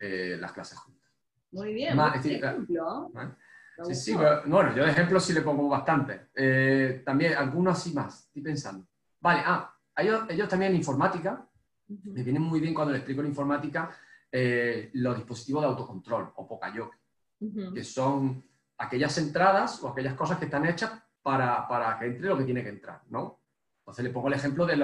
[0.00, 0.96] eh, las clases juntas.
[1.52, 3.10] Muy bien, Más, ejemplo.
[3.84, 6.28] Sí, sí, bueno, yo de ejemplo sí le pongo bastante.
[6.34, 8.86] Eh, también algunos así más, estoy pensando.
[9.20, 11.46] Vale, ah, ellos, ellos también en informática,
[11.88, 13.90] me vienen muy bien cuando les explico en informática
[14.32, 16.96] eh, los dispositivos de autocontrol o Pokayoke
[17.74, 18.44] que son
[18.78, 22.62] aquellas entradas o aquellas cosas que están hechas para, para, que entre lo que tiene
[22.62, 23.40] que entrar, ¿no?
[23.78, 24.76] Entonces le pongo el ejemplo de,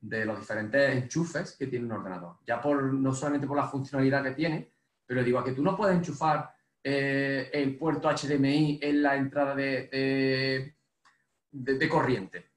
[0.00, 2.36] de los diferentes enchufes que tiene un ordenador.
[2.46, 4.72] Ya por, no solamente por la funcionalidad que tiene,
[5.06, 9.54] pero digo, a que tú no puedes enchufar eh, el puerto HDMI en la entrada
[9.54, 10.74] de,
[11.50, 12.52] de, corriente.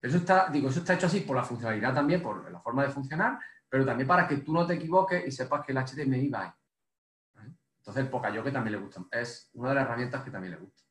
[0.00, 2.90] Eso está, digo, eso está hecho así por la funcionalidad también, por la forma de
[2.90, 6.42] funcionar, pero también para que tú no te equivoques y sepas que el HDMI va
[6.44, 6.50] ahí.
[7.78, 9.02] Entonces el Pocayoke también le gusta.
[9.10, 10.82] Es una de las herramientas que también le gusta.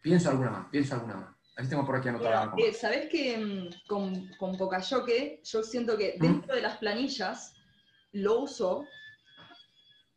[0.00, 1.28] Pienso alguna más, pienso alguna más.
[1.56, 5.98] A ver tengo por aquí anotada eh, ¿Sabés que mm, con, con Pocayoke yo siento
[5.98, 7.56] que dentro de las planillas
[8.12, 8.86] lo uso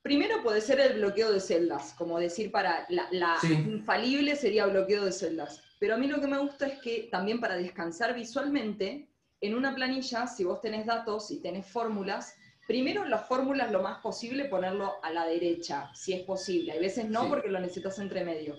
[0.01, 5.11] Primero puede ser el bloqueo de celdas, como decir para la, infalible sería bloqueo de
[5.11, 5.61] celdas.
[5.79, 9.07] Pero a mí lo que me gusta es que también para descansar visualmente,
[9.41, 12.35] en una planilla, si vos tenés datos y tenés fórmulas,
[12.71, 16.71] Primero, las fórmulas lo más posible ponerlo a la derecha, si es posible.
[16.71, 18.55] Hay veces no porque lo necesitas entre medio.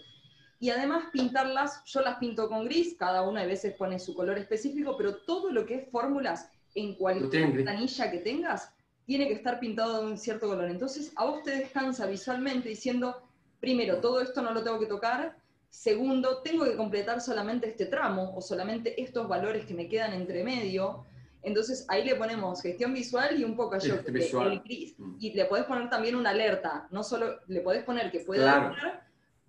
[0.60, 4.36] Y además pintarlas, yo las pinto con gris, cada una a veces pone su color
[4.36, 8.70] específico, pero todo lo que es fórmulas en cualquier planilla que tengas,
[9.06, 10.70] tiene que estar pintado de un cierto color.
[10.70, 13.22] Entonces, a vos te descansa visualmente diciendo,
[13.60, 15.36] primero, todo esto no lo tengo que tocar,
[15.68, 20.44] segundo, tengo que completar solamente este tramo o solamente estos valores que me quedan entre
[20.44, 21.04] medio,
[21.42, 25.16] entonces ahí le ponemos gestión visual y un poco yo, mm.
[25.18, 29.00] y le podés poner también una alerta, no solo le podés poner que pueda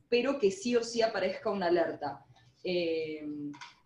[0.10, 2.24] pero que sí o sí aparezca una alerta.
[2.64, 3.26] Eh,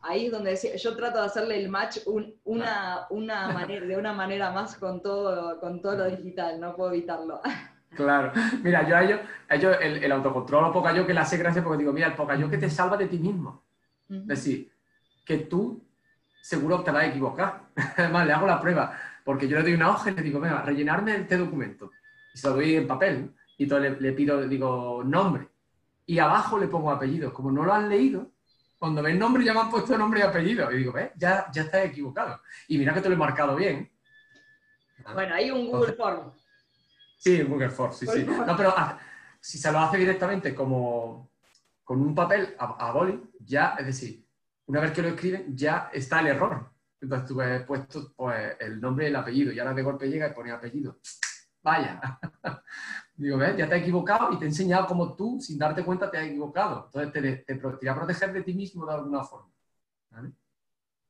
[0.01, 1.99] ahí es donde yo trato de hacerle el match
[2.43, 6.91] una, una manera, de una manera más con todo, con todo lo digital, no puedo
[6.91, 7.41] evitarlo.
[7.95, 8.31] Claro,
[8.61, 9.19] mira, yo a ellos,
[9.81, 12.35] el, el, autocontrol o poca yo que le hace gracia porque digo, mira, el poca
[12.35, 13.63] yo que te salva de ti mismo.
[14.09, 14.71] Es decir,
[15.25, 15.83] que tú
[16.41, 17.69] seguro te vas a equivocar.
[17.97, 20.61] Además, le hago la prueba, porque yo le doy una hoja y le digo, venga,
[20.61, 21.91] rellenarme este documento.
[22.33, 25.49] Y se lo doy en papel, y entonces le, pido, digo, nombre.
[26.05, 27.33] Y abajo le pongo apellido.
[27.33, 28.31] Como no lo han leído,
[28.77, 30.71] cuando ven nombre ya me han puesto nombre y apellido.
[30.71, 32.41] Y digo, ves, ya, ya estás equivocado.
[32.67, 33.91] Y mira que te lo he marcado bien.
[35.13, 36.31] Bueno, hay un Google Form.
[37.17, 38.23] Sí, un Google Form, sí, sí.
[38.23, 38.99] No, pero ah,
[39.39, 41.31] si se lo hace directamente como
[41.83, 44.25] con un papel a, a boli, ya, es decir,
[44.65, 46.69] una vez que lo escriben, ya está el error.
[46.99, 50.27] Entonces tú has puesto pues, el nombre y el apellido, y ahora de golpe llega
[50.27, 50.99] y pone apellido.
[51.63, 52.19] Vaya.
[53.17, 53.57] Digo, ¿ves?
[53.57, 56.27] Ya te has equivocado y te he enseñado cómo tú, sin darte cuenta, te has
[56.27, 56.85] equivocado.
[56.85, 59.51] Entonces te, te, voy a proteger de ti mismo de alguna forma.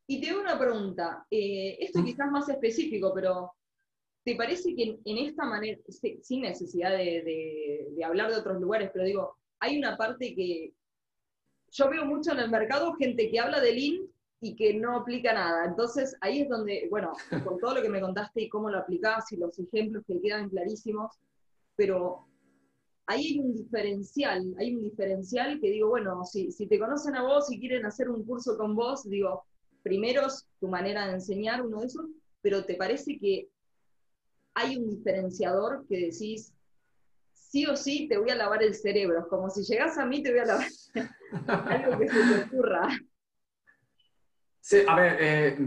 [0.08, 1.26] Y te una pregunta.
[1.30, 3.52] Eh, esto quizás más específico, pero
[4.24, 5.80] ¿te parece que en, esta manera,
[6.22, 10.74] sin necesidad de, de hablar de otros lugares, pero digo, hay una parte que,
[11.72, 14.08] yo veo mucho en el mercado gente que habla de Lean
[14.42, 15.66] y que no aplica nada.
[15.66, 19.32] Entonces ahí es donde, bueno, con todo lo que me contaste y cómo lo aplicás
[19.32, 21.12] y los ejemplos que quedan clarísimos,
[21.78, 22.28] pero
[23.06, 27.24] ahí hay un diferencial, hay un diferencial que digo, bueno, si, si te conocen a
[27.24, 29.46] vos y quieren hacer un curso con vos, digo,
[29.82, 32.06] primero es tu manera de enseñar, uno de esos,
[32.42, 33.48] pero ¿te parece que
[34.56, 36.54] hay un diferenciador que decís,
[37.32, 40.32] sí o sí te voy a lavar el cerebro, como si llegas a mí te
[40.32, 40.68] voy a lavar
[41.48, 42.90] algo que se te ocurra.
[44.60, 45.58] Sí, a ver, eh,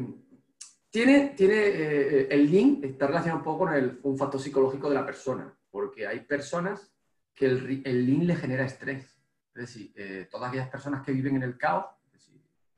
[0.91, 4.95] tiene, tiene eh, el link está relacionado un poco con el, un factor psicológico de
[4.97, 6.93] la persona, porque hay personas
[7.35, 9.21] que el, el link le genera estrés.
[9.55, 11.87] Es decir, eh, todas aquellas personas que viven en el caos,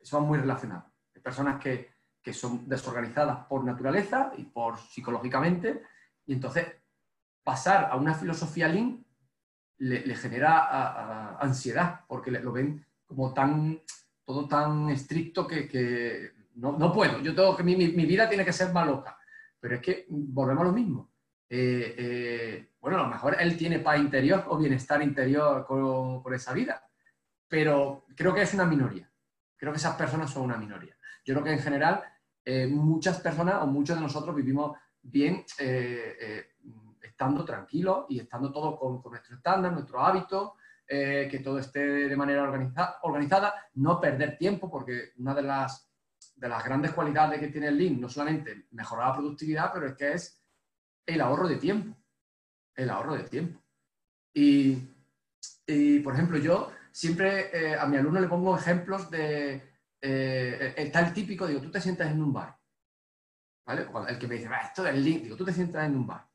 [0.00, 0.90] eso va muy relacionado.
[1.22, 1.90] personas que,
[2.32, 5.82] son desorganizadas por naturaleza y por psicológicamente,
[6.24, 6.66] y entonces
[7.42, 9.04] pasar a una filosofía lean
[9.78, 13.82] le, genera ansiedad, porque lo ven como tan,
[14.24, 18.72] todo tan estricto que, no, puedo, yo tengo que, mi, mi, vida tiene que ser
[18.72, 19.18] más loca,
[19.58, 21.11] pero es que volvemos a lo mismo.
[21.54, 26.54] Eh, eh, bueno, a lo mejor él tiene paz interior o bienestar interior con, esa
[26.54, 26.82] vida,
[27.46, 29.12] pero creo que es una minoría.
[29.54, 30.96] Creo que esas personas son una minoría.
[31.22, 32.02] Yo creo que en general
[32.42, 35.44] eh, muchas personas o muchos de nosotros vivimos bien
[37.02, 40.54] estando tranquilos y estando todo con, nuestro estándar, nuestro hábito,
[40.88, 45.86] que todo esté de manera organizada, no perder tiempo, porque una de las,
[46.34, 49.94] de las grandes cualidades que tiene el Lean no solamente mejorar la productividad, pero es
[49.94, 50.41] que es
[51.06, 51.96] el ahorro de tiempo.
[52.74, 53.62] El ahorro de tiempo.
[54.34, 54.76] Y,
[56.02, 59.70] por ejemplo, yo siempre eh, a mi alumno le pongo ejemplos de.
[60.00, 62.58] Eh, el típico, digo, tú te sientas en un bar.
[63.64, 63.86] ¿Vale?
[64.08, 66.28] el que me dice, esto es link, digo, tú te sientas en un bar.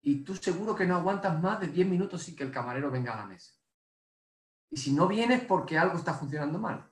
[0.00, 3.12] Y tú seguro que no aguantas más de 10 minutos sin que el camarero venga
[3.12, 3.52] a la mesa.
[4.70, 6.90] Y si no vienes porque algo está funcionando mal.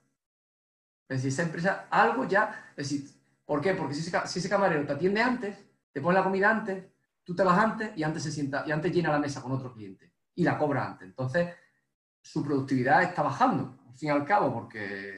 [1.09, 2.73] Es decir, esa empresa, algo ya.
[2.77, 3.11] Es decir,
[3.47, 3.73] ¿por qué?
[3.73, 5.59] Porque si ese camarero te atiende antes,
[5.93, 6.85] te pone la comida antes,
[7.31, 9.73] tú te vas antes y antes se sienta y antes llena la mesa con otro
[9.73, 11.07] cliente y la cobra antes.
[11.07, 11.55] Entonces,
[12.21, 15.15] su productividad está bajando, al fin y al cabo, porque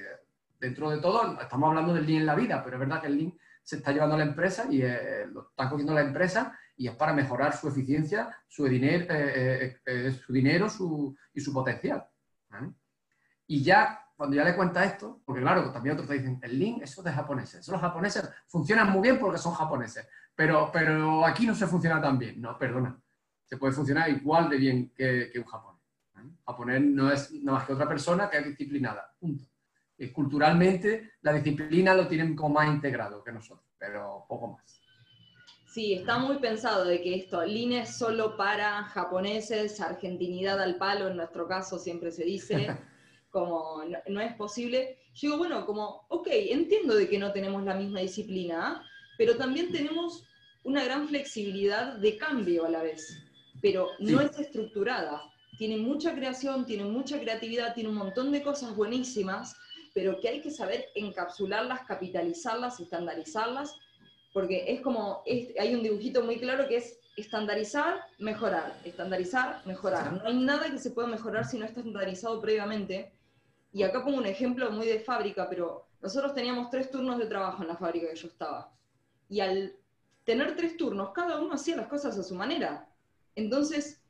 [0.61, 3.17] dentro de todo estamos hablando del Lean en la vida, pero es verdad que el
[3.17, 6.87] Lean se está llevando a la empresa y eh, lo están cogiendo la empresa y
[6.87, 10.67] es para mejorar su eficiencia, su, dinero, eh, eh, su dinero
[11.33, 12.07] y su potencial.
[13.47, 16.83] Y ya, cuando ya le cuenta esto, porque claro, también otros te dicen, el Lean,
[16.83, 21.55] eso de japoneses, los japoneses funcionan muy bien porque son japoneses, pero, pero aquí no
[21.55, 22.41] se funciona tan bien.
[22.41, 22.99] No, perdona.
[23.45, 25.83] Se puede funcionar igual de bien que, un japonés.
[26.17, 29.15] Un japonés no es nada más que otra persona que es disciplinada.
[29.19, 29.45] Punto.
[29.99, 34.83] Y culturalmente la disciplina lo tienen como más integrado que nosotros, pero poco más.
[35.73, 41.09] Sí, está muy pensado de que esto, Lean es solo para japoneses, argentinidad al palo,
[41.09, 42.77] en nuestro caso siempre se dice,
[43.31, 44.99] como no, es posible.
[45.15, 48.85] Yo digo, bueno, como, ok, entiendo de que no tenemos la misma disciplina,
[49.19, 50.25] pero también tenemos
[50.65, 53.19] una gran flexibilidad de cambio a la vez,
[53.61, 55.23] pero no es estructurada.
[55.59, 59.57] Tiene mucha creación, tiene mucha creatividad, tiene un montón de cosas buenísimas,
[59.95, 63.77] pero que hay que saber encapsularlas, capitalizarlas, estandarizarlas,
[64.33, 70.13] porque es como, hay un dibujito muy claro que es estandarizar, mejorar, estandarizar, mejorar.
[70.13, 73.13] No hay nada que se pueda mejorar si no está estandarizado previamente.
[73.75, 77.63] Y acá pongo un ejemplo muy de fábrica, pero nosotros teníamos tres turnos de trabajo
[77.63, 78.73] en la fábrica que yo estaba
[79.33, 79.75] y al
[80.25, 82.87] tener tres turnos, cada uno hacía las cosas a su manera.
[83.35, 84.03] Entonces,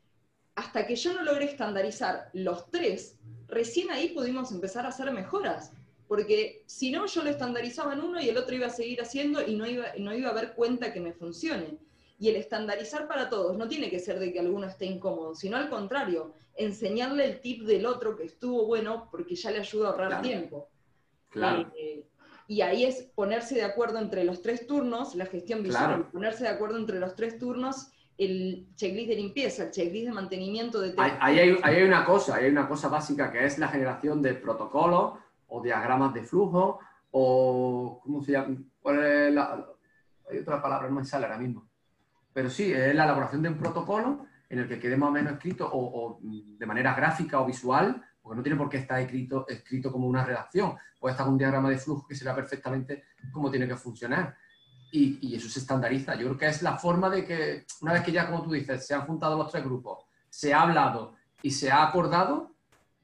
[0.53, 5.71] hasta que yo no logré estandarizar los tres, recién ahí pudimos empezar a hacer mejoras.
[6.09, 9.41] Porque si no, yo lo estandarizaba en uno y el otro iba a seguir haciendo
[9.41, 11.77] y no iba, no iba a ver cuenta que me funcione.
[12.19, 15.55] Y el estandarizar para todos no tiene que ser de que alguno esté incómodo, sino
[15.55, 19.91] al contrario, enseñarle el tip del otro que estuvo bueno porque ya le ayuda a
[19.91, 20.67] ahorrar tiempo.
[21.29, 21.71] Claro.
[21.77, 22.03] Eh,
[22.53, 26.51] y ahí es ponerse de acuerdo entre los tres turnos, la gestión visual, ponerse de
[26.51, 30.93] acuerdo entre los tres turnos, el checklist de limpieza, el checklist de mantenimiento de...
[30.97, 35.13] Ahí hay, hay, una cosa, hay una cosa básica que es la generación de protocolos
[35.47, 37.99] o diagramas de flujo o...
[38.03, 38.55] ¿Cómo se llama?
[38.85, 41.67] hay otra palabra, no me sale ahora mismo.
[42.33, 45.33] Pero sí, es la elaboración de un protocolo en el que quede más o menos
[45.33, 49.45] escrito o, o de manera gráfica o visual porque no tiene por qué estar escrito,
[49.49, 53.51] escrito como una redacción, puede estar un diagrama de flujo que se vea perfectamente cómo
[53.51, 54.37] tiene que funcionar.
[54.93, 56.15] Y, eso se estandariza.
[56.15, 58.85] Yo creo que es la forma de que, una vez que ya, como tú dices,
[58.85, 62.51] se han juntado los tres grupos, se ha hablado y se ha acordado,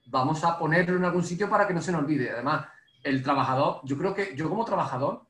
[0.06, 2.30] vamos a ponerlo en algún sitio para que no se nos olvide.
[2.30, 2.68] Además,
[3.04, 5.26] el trabajador, yo creo que yo como trabajador,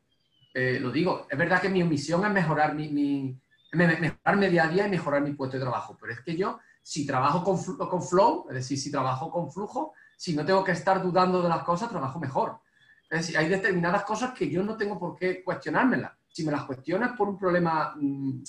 [0.53, 3.39] eh, lo digo, es verdad que mi misión es mejorar mi, mi,
[3.71, 7.05] mejorar día a día y mejorar mi puesto de trabajo, pero es que yo si
[7.05, 11.39] trabajo con, flow, es decir, si trabajo con flujo, si no tengo que estar dudando
[11.39, 12.61] de las cosas, trabajo mejor.
[13.07, 16.13] Es decir, hay determinadas cosas que yo no tengo por qué cuestionármelas.
[16.29, 18.41] Si me las cuestionas por un problema, mm,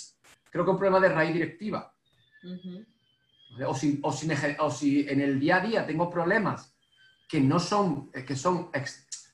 [0.48, 1.92] creo que un problema de raíz directiva.
[3.66, 6.74] o, si, o, si en el día a día tengo problemas
[7.28, 8.70] que no son, eh, que son,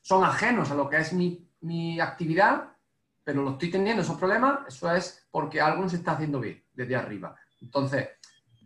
[0.01, 2.73] son ajenos a lo que es mi, mi actividad,
[3.23, 6.61] pero lo estoy teniendo esos problemas, eso es porque algo no se está haciendo bien
[6.73, 7.37] desde arriba.
[7.61, 8.09] Entonces,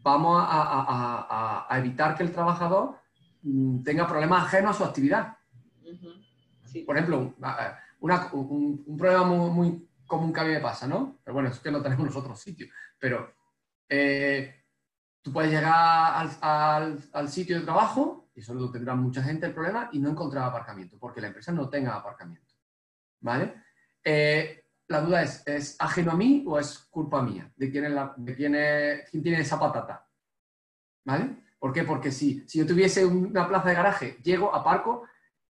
[0.03, 2.95] vamos a, evitar que el trabajador
[3.43, 5.37] mm, tenga problemas ajenos a su actividad.
[6.85, 7.33] Por ejemplo,
[8.31, 11.19] un, problema muy, común que a mí me pasa, ¿no?
[11.23, 12.67] Pero bueno, es que no tenemos nosotros sitio.
[12.99, 13.33] Pero
[13.87, 14.63] eh,
[15.21, 19.89] tú puedes llegar al, sitio de trabajo, y eso lo tendrá mucha gente el problema,
[19.91, 22.53] y no encontrar aparcamiento, porque la empresa no tenga aparcamiento.
[23.21, 23.53] ¿vale?
[24.03, 24.60] Eh,
[24.91, 27.51] la duda es, ¿es ajeno a mí o es culpa mía?
[27.55, 30.07] ¿De quién, es la, de quién, es, quién tiene esa patata?
[31.05, 31.37] ¿Vale?
[31.57, 31.83] ¿Por qué?
[31.83, 35.03] Porque si, si yo tuviese una plaza de garaje, llego, aparco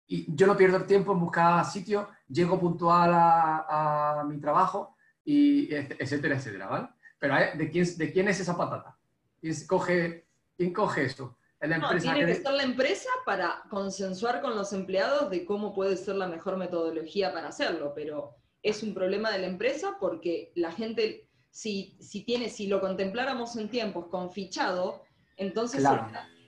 [0.07, 4.95] y yo no pierdo el tiempo en buscar sitio, llego puntual a, a mi trabajo,
[5.25, 6.89] y etcétera, etcétera, ¿vale?
[7.17, 8.95] Pero ¿de quién, ¿de quién es esa patata?
[9.41, 11.38] ¿Quién coge, quién coge esto?
[11.61, 12.36] no, tiene que...
[12.36, 17.33] ser la empresa para consensuar con los empleados de cómo puede ser la mejor metodología
[17.33, 18.36] para hacerlo, pero
[18.66, 23.55] es un problema de la empresa porque la gente, si, si, tiene, si lo contempláramos
[23.57, 25.03] en tiempos con fichado,
[25.38, 25.86] entonces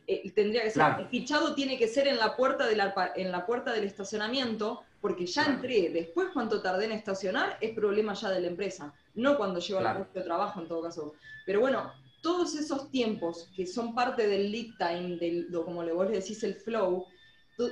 [0.07, 3.31] eh, tendría que ser, el fichado tiene que ser en la, puerta de la, en
[3.31, 8.31] la puerta del estacionamiento, porque ya entré, después cuánto tardé en estacionar es problema ya
[8.31, 11.13] de la empresa, no cuando llego al puesto de trabajo en todo caso.
[11.45, 11.93] Pero bueno,
[12.23, 16.43] todos esos tiempos que son parte del lead time, del, como le vos le decís,
[16.43, 17.05] el flow,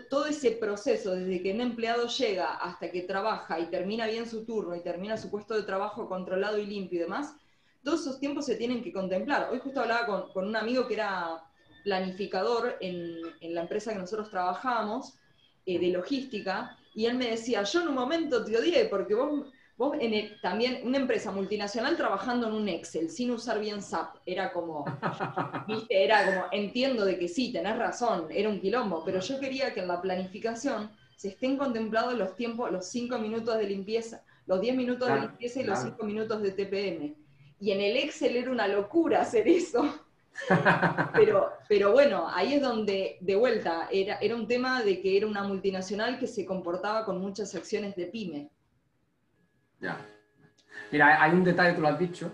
[0.10, 4.44] todo ese proceso, desde que un empleado llega hasta que trabaja y termina bien su
[4.44, 7.36] turno y termina su puesto de trabajo controlado y limpio y demás,
[7.84, 9.50] todos esos tiempos se tienen que contemplar.
[9.52, 11.44] Hoy justo hablaba con, con un amigo que era
[11.84, 15.14] planificador en, en, la empresa que nosotros trabajábamos,
[15.68, 19.48] eh, de logística, y él me decía, yo en un momento te odié porque vos
[19.78, 24.54] Vos en también una empresa multinacional trabajando en un Excel sin usar bien SAP, era
[24.54, 24.86] como,
[25.68, 26.02] ¿viste?
[26.02, 29.82] era como, entiendo de que sí, tenés razón, era un quilombo, pero yo quería que
[29.82, 34.76] en la planificación se estén contemplados los tiempos, los 5 minutos de limpieza, los 10
[34.78, 37.16] minutos de limpieza y los 5 minutos de TPM.
[37.60, 39.94] Y en el Excel era una locura hacer eso.
[41.14, 45.28] pero, pero bueno, ahí es donde, de vuelta, era, era un tema de que era
[45.28, 48.50] una multinacional que se comportaba con muchas acciones de pyme.
[49.86, 49.98] Ya.
[50.92, 52.32] Mira, hay un detalle, tú lo has dicho.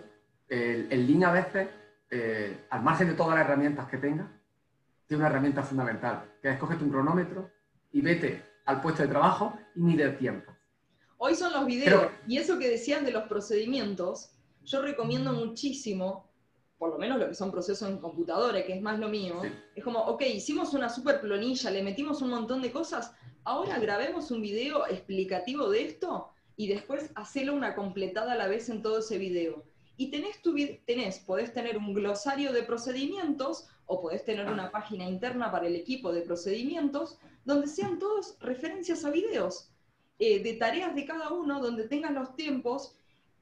[0.47, 1.67] El, el a veces,
[2.09, 4.25] eh, al margen de todas las herramientas que tenga,
[5.05, 7.51] tiene una herramienta fundamental, que es cógete un cronómetro
[7.91, 10.49] y vete al puesto de trabajo y mide el tiempo.
[11.17, 12.09] Hoy son los videos.
[12.25, 14.31] y eso que decías de los procedimientos,
[14.63, 16.31] yo recomiendo muchísimo,
[16.77, 19.41] por lo menos lo que son procesos en computadora, que es más lo mío,
[19.75, 24.31] es como, ok, hicimos una super planilla, le metimos un montón de cosas, ahora grabemos
[24.31, 28.99] un video explicativo de esto y después hacelo una completada a la vez en todo
[28.99, 29.63] ese video.
[29.97, 35.07] Y tenés, tu, tenés, podés tener un glosario de procedimientos o podés tener una página
[35.07, 39.71] interna para el equipo de procedimientos donde sean todos referencias a videos
[40.19, 42.95] eh, de tareas de cada uno, donde tengan los tiempos.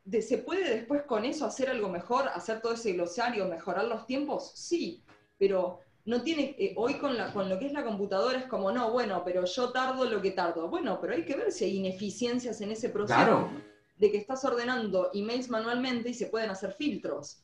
[0.05, 4.05] De, ¿Se puede después con eso hacer algo mejor, hacer todo ese glosario, mejorar los
[4.05, 4.51] tiempos?
[4.55, 5.03] Sí,
[5.37, 8.71] pero no tiene, eh, hoy con, la, con lo que es la computadora es como,
[8.71, 10.67] no, bueno, pero yo tardo lo que tardo.
[10.67, 13.47] Bueno, pero hay que ver si hay ineficiencias en ese proceso
[13.95, 17.43] de que estás ordenando emails manualmente y se pueden hacer filtros.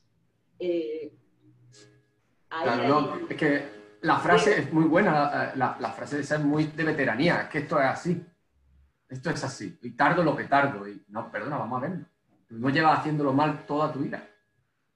[0.58, 1.16] Eh,
[2.48, 3.68] claro, no, es que
[4.00, 7.78] la frase es muy buena, la, la, frase es muy de veteranía, es que esto
[7.78, 8.20] es así.
[9.08, 10.88] Esto es así, y tardo lo que tardo.
[10.88, 12.04] Y no, perdona, vamos a verlo.
[12.48, 14.28] No llevas haciéndolo mal toda tu vida.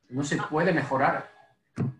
[0.08, 0.48] No se ah.
[0.50, 1.39] puede mejorar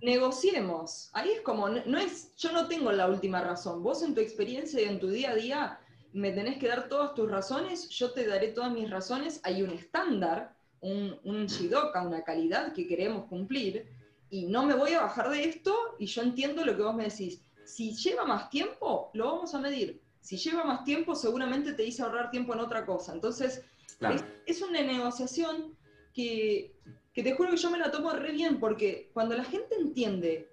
[0.03, 1.11] negociemos.
[1.13, 3.83] Ahí es como, no, es, yo no tengo la última razón.
[3.83, 5.81] Vos en tu experiencia y en tu día a día
[6.13, 9.41] me tenés que dar todas tus razones, yo te daré todas mis razones.
[9.45, 13.87] Hay un estándar, un, un shidoka, una calidad que queremos cumplir,
[14.31, 17.05] y no me voy a bajar de esto y yo entiendo lo que vos me
[17.05, 17.43] decís.
[17.65, 20.01] Si lleva más tiempo, lo vamos a medir.
[20.21, 23.13] Si lleva más tiempo, seguramente te hice ahorrar tiempo en otra cosa.
[23.13, 23.65] Entonces,
[24.01, 25.77] es, es una negociación
[26.15, 26.75] que
[27.13, 30.51] que te juro que yo me la tomo re bien, porque cuando la gente entiende,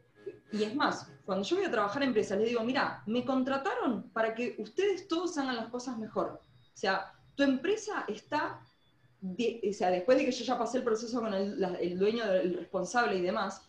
[0.52, 4.10] y es más, cuando yo voy a trabajar en empresas, les digo, mira, me contrataron
[4.12, 6.40] para que ustedes todos hagan las cosas mejor.
[6.42, 8.62] O sea, tu empresa está,
[9.22, 13.18] o sea, después de que yo ya pasé el proceso con el, dueño, el responsable
[13.18, 13.62] y demás,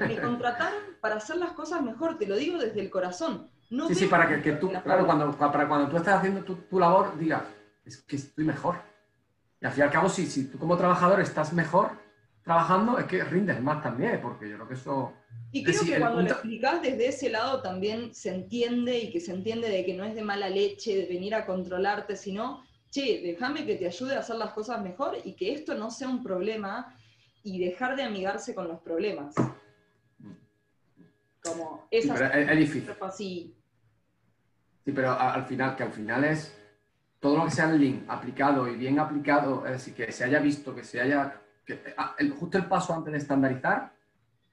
[0.00, 3.50] me contrataron para hacer las cosas mejor, te lo digo desde el corazón.
[3.70, 6.78] No sí, sí, para que, tú, claro, cuando, para cuando tú estás haciendo tu, tu
[6.78, 7.42] labor, digas,
[7.84, 8.76] es que estoy mejor
[9.64, 11.92] y al fin y al cabo, si, si tú como trabajador estás mejor
[12.42, 15.14] trabajando, es que rindes más también, porque yo creo que eso...
[15.52, 19.32] Y creo que cuando lo explicas desde ese lado también se entiende y que se
[19.32, 23.64] entiende de que no es de mala leche, de venir a controlarte, sino, che, déjame
[23.64, 26.94] que te ayude a hacer las cosas mejor y que esto no sea un problema
[27.42, 29.34] y dejar de amigarse con los problemas.
[31.42, 32.94] Como esa es, es, difícil.
[34.84, 36.54] Sí, pero al final, que al final es
[37.24, 40.40] todo lo que sea el link aplicado y bien aplicado, es decir, que se haya
[40.40, 41.40] visto, que se haya,
[41.96, 43.94] ah, justo el paso antes de estandarizar,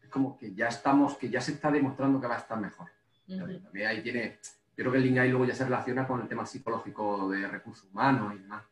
[0.01, 2.87] es como que ya estamos, que ya se está demostrando que va a estar mejor.
[3.27, 6.29] También ahí tiene, yo creo que el link ahí luego ya se relaciona con el
[6.29, 8.63] tema psicológico de recursos humanos y demás.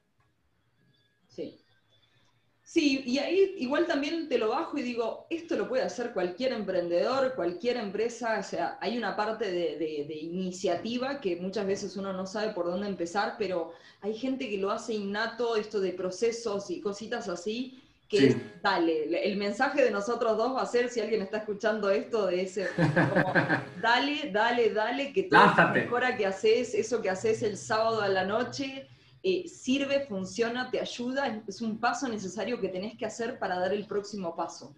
[2.70, 3.02] Sí.
[3.04, 7.34] Y ahí igual también te lo bajo y digo, esto lo puede hacer cualquier emprendedor,
[7.34, 12.54] cualquier empresa, o sea, hay una parte de, iniciativa que muchas veces uno no sabe
[12.54, 17.28] por dónde empezar, pero hay gente que lo hace innato, esto de procesos y cositas
[17.28, 21.38] así, que es, dale, el mensaje de nosotros dos va a ser, si alguien está
[21.38, 23.34] escuchando esto, de ese, como,
[23.82, 28.26] dale, dale, dale, que todo mejora que haces, eso que haces el sábado a la
[28.26, 28.88] noche,
[29.22, 33.74] eh, sirve, funciona, te ayuda, es un paso necesario que tenés que hacer para dar
[33.74, 34.74] el próximo paso.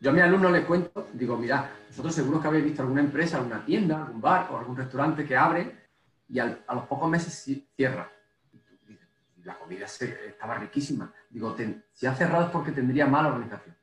[0.00, 3.38] Yo a mi alumno le cuento, digo, mira, vosotros seguro que habéis visto alguna empresa,
[3.38, 5.84] alguna tienda, algún bar o algún restaurante que abre
[6.28, 8.10] y a los pocos meses cierra.
[9.44, 11.12] La comida estaba riquísima.
[11.28, 11.54] Digo,
[11.92, 13.76] si ha cerrado es porque tendría mala organización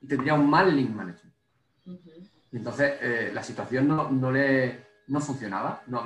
[0.00, 1.34] y tendría un mal link management.
[2.50, 6.04] Y entonces eh, la situación no, le, no funcionaba, no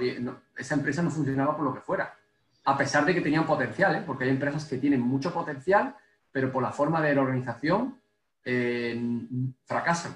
[0.57, 2.18] esa empresa no funcionaba por lo que fuera
[2.69, 4.03] a pesar de que tenían potencial, ¿eh?
[4.05, 5.97] porque hay empresas que tienen mucho potencial,
[6.31, 7.99] pero por la forma de la organización
[8.45, 9.01] eh,
[9.65, 10.15] fracasan.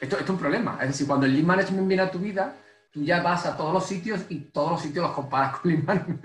[0.00, 0.78] Esto, es un problema.
[0.80, 2.54] Es decir, cuando el lead management viene a tu vida,
[2.90, 5.84] tú ya vas a todos los sitios y todos los sitios los comparas con lead
[5.84, 6.24] management.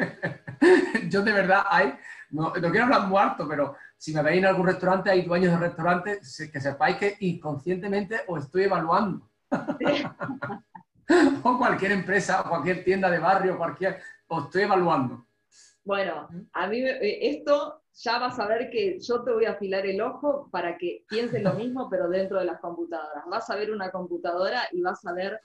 [1.10, 1.94] Yo de verdad hay,
[2.30, 6.22] no, quiero hablar muerto, pero si me veis en algún restaurante, hay dueños de restaurante,
[6.22, 9.30] que sepáis que inconscientemente os estoy evaluando.
[11.44, 15.26] o cualquier empresa, o cualquier tienda de barrio, cualquier, os estoy evaluando.
[15.84, 19.86] Bueno, a mí eh, esto ya vas a ver que yo te voy a afilar
[19.86, 23.26] el ojo para que pienses lo mismo, pero dentro de las computadoras.
[23.30, 25.40] Vas a ver una computadora y vas a ver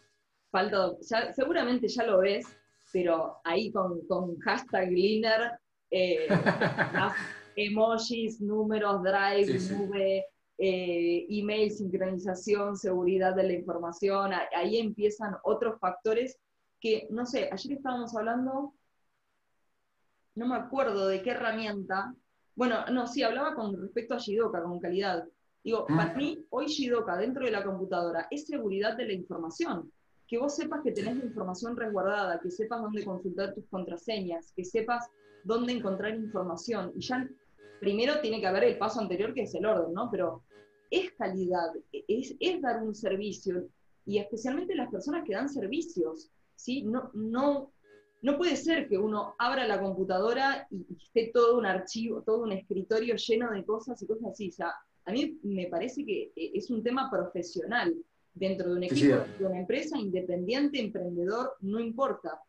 [0.50, 0.92] falta,
[1.34, 2.46] seguramente ya lo ves,
[2.92, 5.52] pero ahí con, con hashtag Gleaner,
[5.90, 6.28] eh,
[7.56, 10.24] emojis, números, drive, nube,
[10.58, 16.38] eh, email, sincronización, seguridad de la información, ahí empiezan otros factores
[16.80, 18.74] que, no sé, ayer estábamos hablando,
[20.34, 22.14] no me acuerdo de qué herramienta,
[22.56, 25.28] bueno, no, sí, hablaba con respecto a Shidoka, con calidad.
[25.62, 25.96] Digo, mm.
[25.96, 29.92] para mí, hoy Shidoka dentro de la computadora es seguridad de la información.
[30.26, 34.64] Que vos sepas que tenés la información resguardada, que sepas dónde consultar tus contraseñas, que
[34.64, 35.06] sepas
[35.44, 36.92] dónde encontrar información.
[36.96, 37.28] Y ya
[37.78, 40.10] primero tiene que haber el paso anterior, que es el orden, ¿no?
[40.10, 40.42] Pero
[40.90, 43.68] es calidad, es, dar un servicio,
[44.04, 46.82] y especialmente las personas que dan servicios, ¿sí?
[46.82, 47.72] No, no,
[48.22, 52.52] no puede ser que uno abra la computadora y, esté todo un archivo, todo un
[52.52, 54.48] escritorio lleno de cosas y cosas así.
[54.48, 54.72] O sea,
[55.04, 57.94] a mí me parece que eh, es un tema profesional
[58.34, 62.40] dentro de un equipo, de una empresa, independiente, emprendedor, no importa.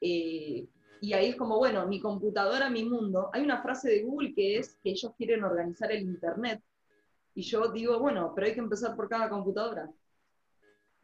[0.00, 0.66] Eh,
[1.00, 3.28] y ahí es como, bueno, mi computadora, mi mundo.
[3.32, 6.62] Hay una frase de Google que es que ellos quieren organizar el Internet.
[7.34, 9.90] Y yo digo, bueno, pero hay que empezar por cada computadora.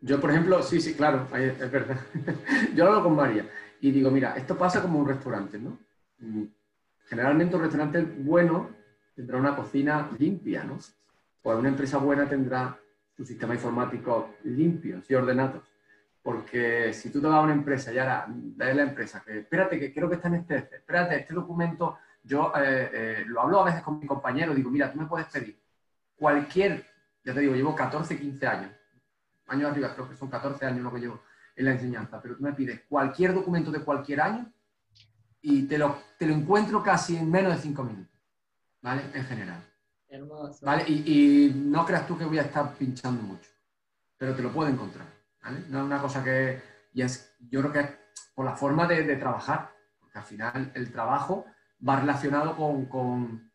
[0.01, 1.99] Yo, por ejemplo, sí, sí, claro, es verdad.
[2.75, 3.47] yo hablo con María
[3.81, 5.79] y digo, mira, esto pasa como un restaurante, ¿no?
[7.07, 8.71] Generalmente un restaurante bueno
[9.15, 10.79] tendrá una cocina limpia, ¿no?
[11.43, 12.79] O una empresa buena tendrá
[13.17, 15.63] su sistema informático limpio y ordenado.
[16.23, 19.79] Porque si tú te vas a una empresa y ahora de la empresa que, espérate,
[19.79, 23.65] que creo que está en este, espérate, este documento, yo eh, eh, lo hablo a
[23.65, 25.60] veces con mi compañero, digo, mira, tú me puedes pedir
[26.21, 26.87] cualquier,
[27.25, 28.71] ya te digo, llevo 14, 15 años,
[29.47, 31.23] años arriba, creo que son 14 años lo que llevo
[31.57, 34.53] en la enseñanza, pero tú me pides cualquier documento de cualquier año
[35.41, 38.21] y te lo, te lo encuentro casi en menos de 5 minutos,
[38.83, 39.03] ¿vale?
[39.15, 39.65] En general.
[40.09, 40.65] Hermoso.
[40.65, 40.85] ¿Vale?
[40.87, 43.51] Y, y no creas tú que voy a estar pinchando mucho,
[44.19, 45.07] pero te lo puedo encontrar.
[45.69, 46.61] No es una cosa que,
[46.93, 47.91] y es, yo creo que es
[48.35, 51.47] por la forma de, trabajar, porque al final el trabajo
[51.87, 53.50] va relacionado con, con,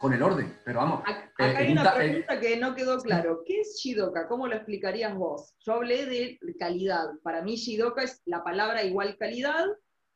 [0.00, 1.02] el orden, pero vamos.
[1.04, 3.42] Acá, eh, hay una pregunta que no quedó claro.
[3.44, 4.28] ¿Qué es Shidoka?
[4.28, 5.54] ¿Cómo lo explicarías vos?
[5.60, 7.06] Yo hablé de calidad.
[7.22, 9.66] Para mí Shidoka es la palabra igual calidad,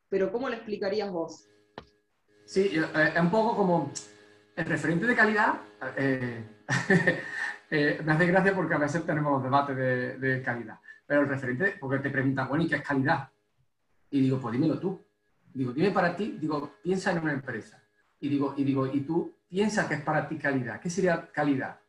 [0.09, 1.47] pero ¿cómo lo explicarías vos?
[2.45, 3.91] Sí, eh, es un poco como
[4.55, 5.55] el referente de calidad.
[5.97, 6.43] Eh,
[7.75, 10.77] Eh, me hace gracia porque a veces tenemos debates de, de, calidad.
[11.07, 13.27] Pero el referente, porque te preguntan, bueno, ¿y qué es calidad?
[14.11, 15.03] Y digo, pues dímelo tú.
[15.51, 17.81] Digo, dime para ti, digo, piensa en una empresa.
[18.19, 20.79] Y digo, y digo, y tú piensa que es para ti calidad.
[20.79, 21.79] ¿Qué sería calidad?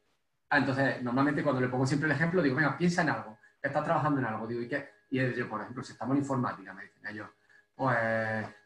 [0.51, 3.69] Ah, entonces, normalmente cuando le pongo siempre el ejemplo, digo, venga, piensa en algo, que
[3.69, 4.47] estás trabajando en algo.
[4.47, 4.91] Digo, ¿y qué?
[5.09, 7.31] Y yo, por ejemplo, si estamos en informática, me dicen ellos,
[7.75, 7.97] pues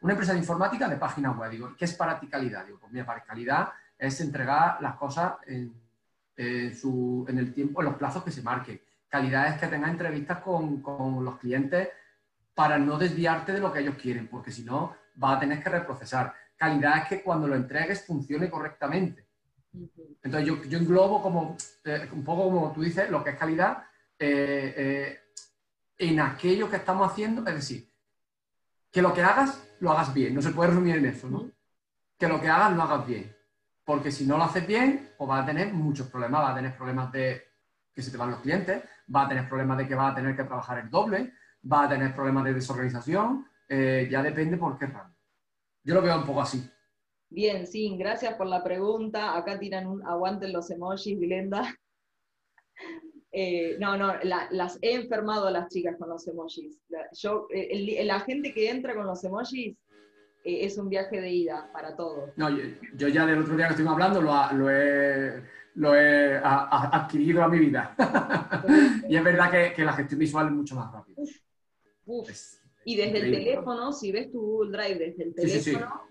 [0.01, 1.49] una empresa de informática de página web.
[1.49, 2.65] Digo, ¿qué es para ti calidad?
[2.65, 5.73] Digo, pues mira, para calidad es entregar las cosas en
[6.39, 8.81] en el tiempo, en los plazos que se marquen.
[9.09, 10.81] Calidad es que tengas entrevistas con,
[11.23, 11.89] los clientes
[12.53, 15.69] para no desviarte de lo que ellos quieren, porque si no, vas a tener que
[15.69, 16.33] reprocesar.
[16.59, 19.25] Calidad es que cuando lo entregues funcione correctamente.
[20.21, 21.55] Entonces yo, yo englobo como,
[21.85, 23.85] eh, un poco como tú dices, lo que es calidad
[24.19, 25.19] eh, eh,
[25.97, 27.89] en aquello que estamos haciendo, es decir,
[28.91, 31.49] que lo que hagas, lo hagas bien, no se puede resumir en eso, ¿no?
[32.17, 33.33] que lo que hagas lo hagas bien.
[33.85, 36.41] Porque si no lo haces bien, pues vas a tener muchos problemas.
[36.41, 37.41] Vas a tener problemas de
[37.93, 40.35] que se te van los clientes, vas a tener problemas de que vas a tener
[40.35, 43.47] que trabajar el doble, vas a tener problemas de desorganización.
[43.69, 45.18] Ya depende por qué ramo.
[45.83, 46.69] Yo lo veo un poco así.
[47.29, 49.37] Bien, sí, gracias por la pregunta.
[49.37, 51.63] Acá tiran un aguanten los emojis, Glenda.
[53.31, 56.81] Eh, no, no, las he enfermado a las chicas con los emojis.
[57.13, 59.77] yo, eh, la gente que entra con los emojis
[60.43, 62.31] eh, es un viaje de ida para todos.
[62.37, 65.43] No, yo, ya del otro día que estuvimos hablando lo, he,
[65.75, 67.95] lo he adquirido a mi vida.
[69.07, 71.21] y es verdad que, la gestión visual es mucho más rápida.
[72.89, 76.01] Y desde el teléfono, si ves tu Google Drive desde el teléfono,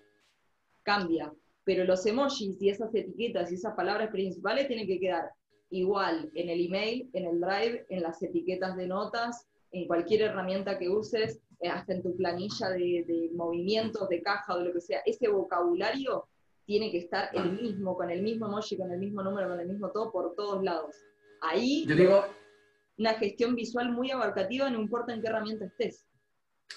[0.85, 1.35] cambia.
[1.64, 5.29] Pero los emojis y esas etiquetas y esas palabras principales tienen que quedar
[5.70, 10.79] igual en el email, en el drive, en las etiquetas de notas, en cualquier herramienta
[10.79, 14.81] que uses, eh, hasta en tu planilla de, movimientos, de caja o de lo que
[14.81, 15.01] sea.
[15.05, 16.29] Ese vocabulario
[16.64, 19.66] tiene que estar el mismo, con el mismo emoji, con el mismo número, con el
[19.66, 20.95] mismo todo, por todos lados.
[21.41, 22.24] Ahí, yo digo,
[22.99, 26.08] una gestión visual muy abarcativa, no importa en qué herramienta estés.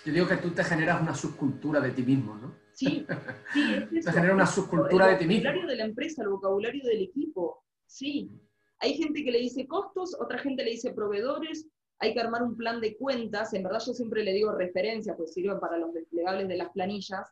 [0.05, 2.55] Yo digo que tú te generas una subcultura de ti mismo, ¿no?
[2.73, 3.05] Sí,
[3.53, 5.41] sí es Te genera una subcultura de ti mismo.
[5.41, 8.31] El vocabulario de la empresa, el vocabulario del equipo, sí.
[8.79, 11.67] Hay gente que le dice costos, otra gente le dice proveedores,
[11.99, 15.33] hay que armar un plan de cuentas, en verdad yo siempre le digo referencia, pues
[15.33, 17.29] sirven para los desplegables de las planillas,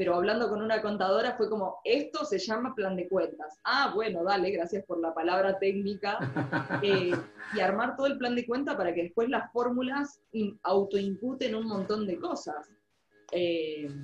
[0.00, 3.60] pero hablando con una contadora fue como, esto se llama plan de cuentas.
[3.64, 6.18] Ah, bueno, dale, gracias por la palabra técnica.
[6.82, 7.12] Eh,
[7.54, 10.22] y armar todo el plan de cuenta para que después las fórmulas
[10.62, 12.70] autoimputen un montón de cosas.
[13.32, 13.94] Eh,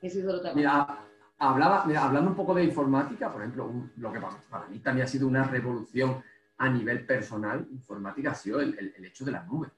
[0.00, 0.54] ese es otro tema.
[0.54, 1.04] Mira,
[1.36, 5.26] hablaba, hablando un poco de informática, por ejemplo, lo que para mí también ha sido
[5.26, 6.22] una revolución
[6.56, 9.68] a nivel personal, informática ha sido el, hecho de la nube.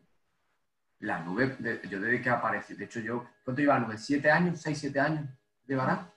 [1.00, 1.56] La nube,
[1.88, 3.98] yo desde que aparece, de hecho yo, ¿cuánto iba la nube?
[3.98, 4.60] ¿Siete años?
[4.60, 5.28] ¿Seis, siete años
[5.72, 6.12] llevará?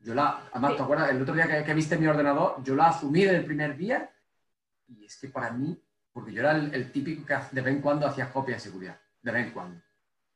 [0.00, 1.10] Yo la, además, ¿te acuerdas?
[1.10, 4.10] El otro día que, viste mi ordenador, yo la asumí desde el primer día
[4.88, 5.80] y es que para mí,
[6.12, 9.32] porque yo era el, típico que de vez en cuando hacía copia de seguridad, de
[9.32, 9.80] vez en cuando.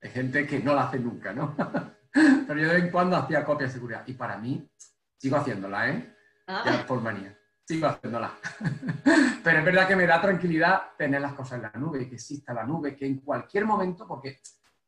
[0.02, 1.56] Hay gente que no la hace nunca, ¿no?
[2.12, 4.68] Pero yo de vez en cuando hacía copia de seguridad y para mí
[5.16, 6.14] sigo haciéndola, ¿eh?
[6.46, 6.84] Ah.
[6.86, 7.34] por manía
[7.64, 8.32] sigo haciéndola.
[9.42, 12.54] Pero es verdad que me da tranquilidad tener las cosas en la nube, que exista
[12.54, 14.40] la nube, que en cualquier momento, porque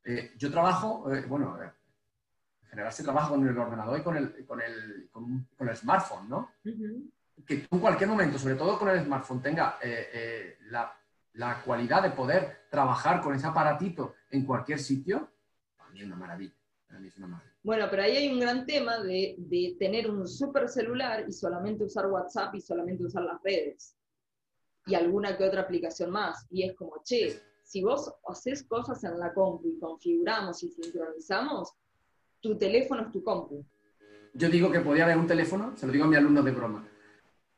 [0.05, 1.71] eh, yo trabajo, eh, bueno, eh,
[2.77, 6.51] general se trabaja con el ordenador y con el, con el, con, el smartphone, ¿no?
[7.47, 9.79] Que tú en cualquier momento, sobre todo con el smartphone, tenga
[10.71, 10.95] la,
[11.35, 15.31] la, cualidad de poder trabajar con ese aparatito en cualquier sitio,
[15.77, 16.55] para mí es una maravilla.
[16.87, 17.57] Para mí es una maravilla.
[17.63, 22.07] Bueno, pero ahí hay un gran tema de, tener un super celular y solamente usar
[22.07, 23.97] WhatsApp y solamente usar las redes.
[24.87, 26.47] Y alguna que otra aplicación más.
[26.49, 31.73] Y es como, che, si vos haces cosas en la compu y configuramos y sincronizamos,
[32.47, 33.65] tu teléfono es tu compu.
[34.35, 36.87] Yo digo que podía haber un teléfono, se lo digo a mis alumnos de broma,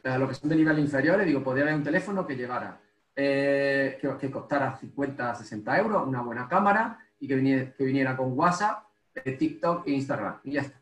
[0.04, 2.80] a los que son de nivel inferior, digo, podría haber un teléfono que llevara,
[3.14, 8.38] eh, que, costara 50, 60 euros, una buena cámara y que viniera, que viniera con
[8.38, 10.40] WhatsApp de TikTok e Instagram.
[10.44, 10.78] Y ya está.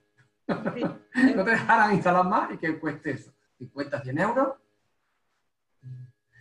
[1.35, 3.33] no te dejaran instalar más y que cueste eso.
[3.59, 4.55] 50, 100 euros.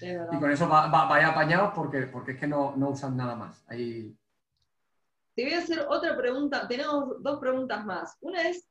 [0.01, 3.63] y con eso vaya apañados porque, porque es que no, usan nada más.
[3.67, 4.15] Ahí...
[5.35, 6.67] Te voy a hacer otra pregunta.
[6.67, 8.15] Tenemos dos preguntas más.
[8.21, 8.65] Una es,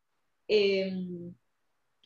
[0.49, 1.35] em,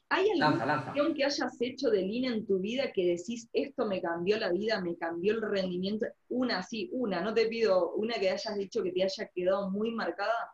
[0.08, 4.02] ¿hay alguna acción que hayas hecho de línea en tu vida que decís, esto me
[4.02, 6.06] cambió la vida, me cambió el rendimiento?
[6.28, 7.20] Una, sí, una.
[7.20, 10.52] No te pido una que hayas dicho que te haya quedado muy marcada.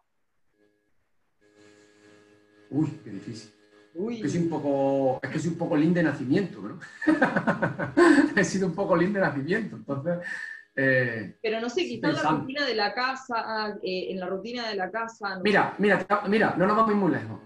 [2.70, 3.52] Uy, qué difícil.
[3.94, 6.80] Es que soy un poco, es que soy un poco de nacimiento, ¿no?
[8.36, 10.18] He sido un poco lindo de nacimiento, entonces...
[10.76, 14.68] Eh, Pero no sé, quizás en la rutina de la casa, eh, en la rutina
[14.68, 15.38] de la casa...
[15.42, 17.40] mira, mira, mira, no nos vamos muy lejos.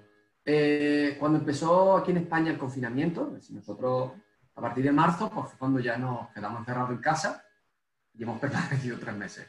[0.45, 4.13] Eh, cuando empezó aquí en España el confinamiento, nosotros
[4.55, 7.45] a partir de marzo, pues cuando ya nos quedamos encerrados en casa
[8.15, 9.47] y hemos permanecido tres meses.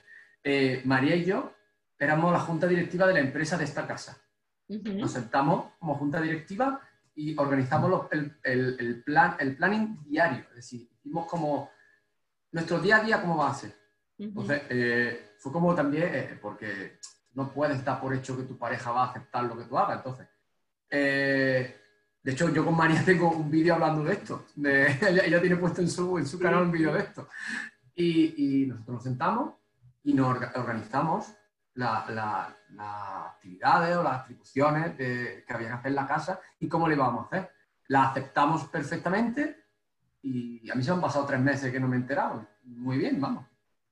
[0.86, 1.54] María y yo
[1.98, 4.18] éramos la junta directiva de la empresa de esta casa.
[4.68, 6.80] Nos sentamos como junta directiva
[7.16, 10.46] y organizamos el, plan, el planning diario.
[10.50, 11.70] Es decir, hicimos como
[12.52, 13.74] nuestro día a día cómo va a ser.
[14.18, 17.00] Entonces, eh, fue como también, eh, porque
[17.34, 19.98] no puedes estar por hecho que tu pareja va a aceptar lo que tú hagas.
[19.98, 20.28] Entonces,
[20.90, 21.82] eh,
[22.22, 24.46] de hecho, yo con María tengo un vídeo hablando de esto.
[24.58, 27.30] ella, tiene puesto en su, en su canal un vídeo de esto.
[27.96, 29.54] Y, y, nosotros nos sentamos
[30.04, 31.34] y nos organizamos
[31.74, 32.10] las
[32.78, 37.26] actividades o las atribuciones que había que hacer en la casa y cómo le íbamos
[37.26, 37.52] a hacer.
[37.88, 39.69] La aceptamos perfectamente
[40.22, 42.46] y a mí se me han pasado tres meses que no me he enterado.
[42.64, 43.46] Muy bien, vamos.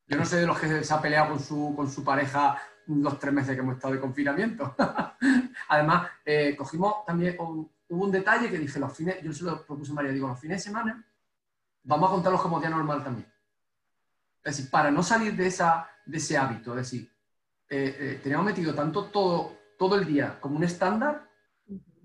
[0.07, 2.57] Yo no sé de los que se ha peleado con su, con su pareja
[2.87, 4.75] los tres meses que hemos estado de confinamiento.
[5.69, 9.91] Además, eh, cogimos también hubo un detalle que dije, los fines, yo se lo propuse
[9.91, 11.05] a María, digo, los fines de semana
[11.83, 13.31] vamos a contarlos como día normal también.
[14.43, 17.11] Es decir, para no salir de, esa, de ese hábito, es decir,
[17.69, 21.29] eh, eh, teníamos metido tanto todo, todo el día como un estándar,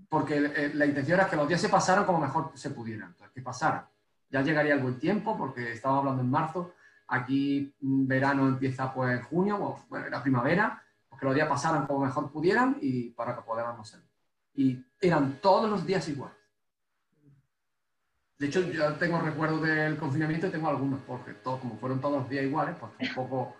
[0.09, 3.41] porque la intención era que los días se pasaran como mejor se pudieran, entonces, que
[3.41, 3.87] pasaran.
[4.33, 6.73] Ya llegaría el buen tiempo, porque estábamos hablando en marzo,
[7.07, 11.85] aquí mm, verano empieza pues en junio, bueno, era primavera, pues que los días pasaran
[11.85, 14.07] como mejor pudieran y para que podamos salir.
[14.55, 16.35] Y eran todos los días iguales.
[18.39, 22.21] De hecho, yo tengo recuerdos del confinamiento y tengo algunos, porque todo, como fueron todos
[22.21, 23.55] los días iguales, pues un poco...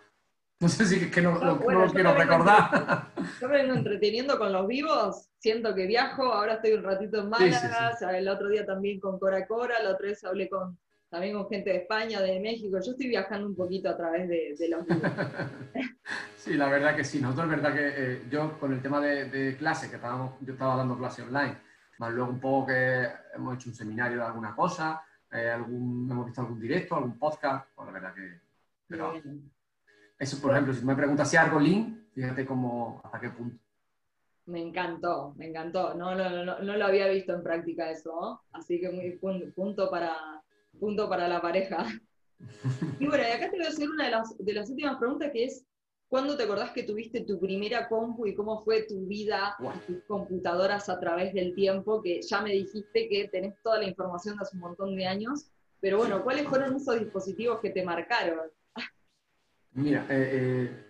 [0.63, 1.59] No sé si es que no, lo,
[1.91, 3.07] quiero recordar.
[3.41, 7.29] Yo me vengo entreteniendo con los vivos, siento que viajo, ahora estoy un ratito en
[7.29, 10.77] Málaga, el otro día también con Cora Cora, la otra vez hablé con,
[11.09, 14.55] también con gente de España, de México, yo estoy viajando un poquito a través de,
[14.69, 15.11] los vivos.
[16.37, 19.25] sí, la verdad que sí, nosotros es verdad que eh, yo con el tema de,
[19.25, 21.57] de clase, que estábamos, yo estaba dando clase online,
[21.97, 23.05] más luego un poco que
[23.35, 27.67] hemos hecho un seminario de alguna cosa, eh, algún, hemos visto algún directo, algún podcast,
[27.75, 28.39] pues la verdad que...
[28.87, 29.13] Pero
[30.23, 33.57] eso, por ejemplo, si me preguntas si algo link, fíjate cómo, hasta qué punto.
[34.45, 35.93] Me encantó, me encantó.
[35.93, 38.41] No, no, no, no lo había visto en práctica eso, ¿no?
[38.51, 39.11] así que muy
[39.55, 40.43] punto para,
[40.79, 41.85] punto para la pareja.
[42.99, 45.31] Y bueno, y acá te voy a hacer una de las, de las últimas preguntas
[45.31, 45.65] que es,
[46.13, 50.03] ¿Cuándo te acordás que tuviste tu primera compu y cómo fue tu vida y tus
[50.03, 52.03] computadoras a través del tiempo?
[52.03, 55.47] Que ya me dijiste que tenés toda la información de hace un montón de años,
[55.81, 58.41] pero bueno, ¿cuáles fueron esos dispositivos que te marcaron?
[59.75, 60.85] Mira, eh, eh,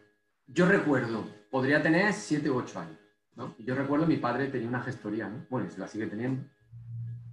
[0.47, 2.99] yo recuerdo, podría tener 7 u 8 años,
[3.36, 3.55] ¿no?
[3.59, 5.45] Yo recuerdo mi padre tenía una gestoría, ¿no?
[5.49, 6.43] Bueno, se la sigue teniendo.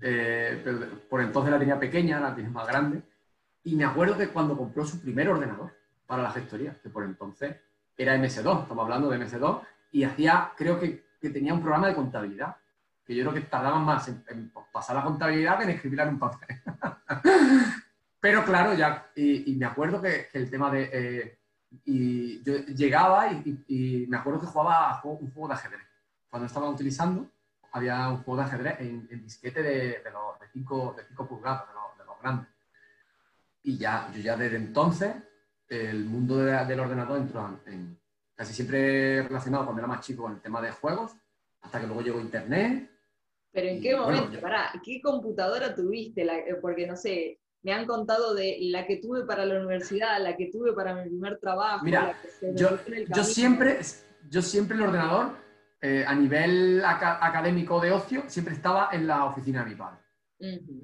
[0.00, 0.78] Eh, pero
[1.08, 3.02] por entonces la tenía pequeña, la tenía más grande.
[3.64, 5.72] Y me acuerdo que cuando compró su primer ordenador
[6.06, 7.56] para la gestoría, que por entonces
[7.96, 9.60] era MS2, estamos hablando de MS2,
[9.92, 12.56] y hacía, creo que, que tenía un programa de contabilidad,
[13.04, 16.18] que yo creo que tardaban más en, pasar la contabilidad que en escribirla en un
[16.20, 16.48] papel.
[18.20, 21.39] Pero claro, ya, y, me acuerdo que, el tema de...
[21.84, 25.86] y yo llegaba y, me acuerdo que jugaba un juego de ajedrez.
[26.28, 27.28] Cuando estaba utilizando,
[27.72, 29.70] había un juego de ajedrez en, disquete de,
[30.02, 32.48] de, los, de, cinco, de pulgadas, de los, grandes.
[33.62, 35.14] Y ya, yo ya desde entonces
[35.68, 37.98] el mundo del ordenador entró en,
[38.34, 41.12] casi siempre relacionado cuando era más chico con el tema de juegos,
[41.62, 42.90] hasta que luego llegó Internet.
[43.52, 44.38] Pero ¿en qué momento?
[44.84, 46.22] ¿qué computadora tuviste?
[46.22, 50.36] Eh, porque no sé, me han contado de la que tuve para la universidad, la
[50.36, 51.84] que tuve para mi primer trabajo.
[51.84, 52.14] Mira,
[52.54, 52.78] yo,
[53.14, 53.80] yo, siempre,
[54.28, 55.36] yo siempre el ordenador,
[55.82, 60.00] eh, a nivel académico de ocio, siempre estaba en la oficina de mi padre.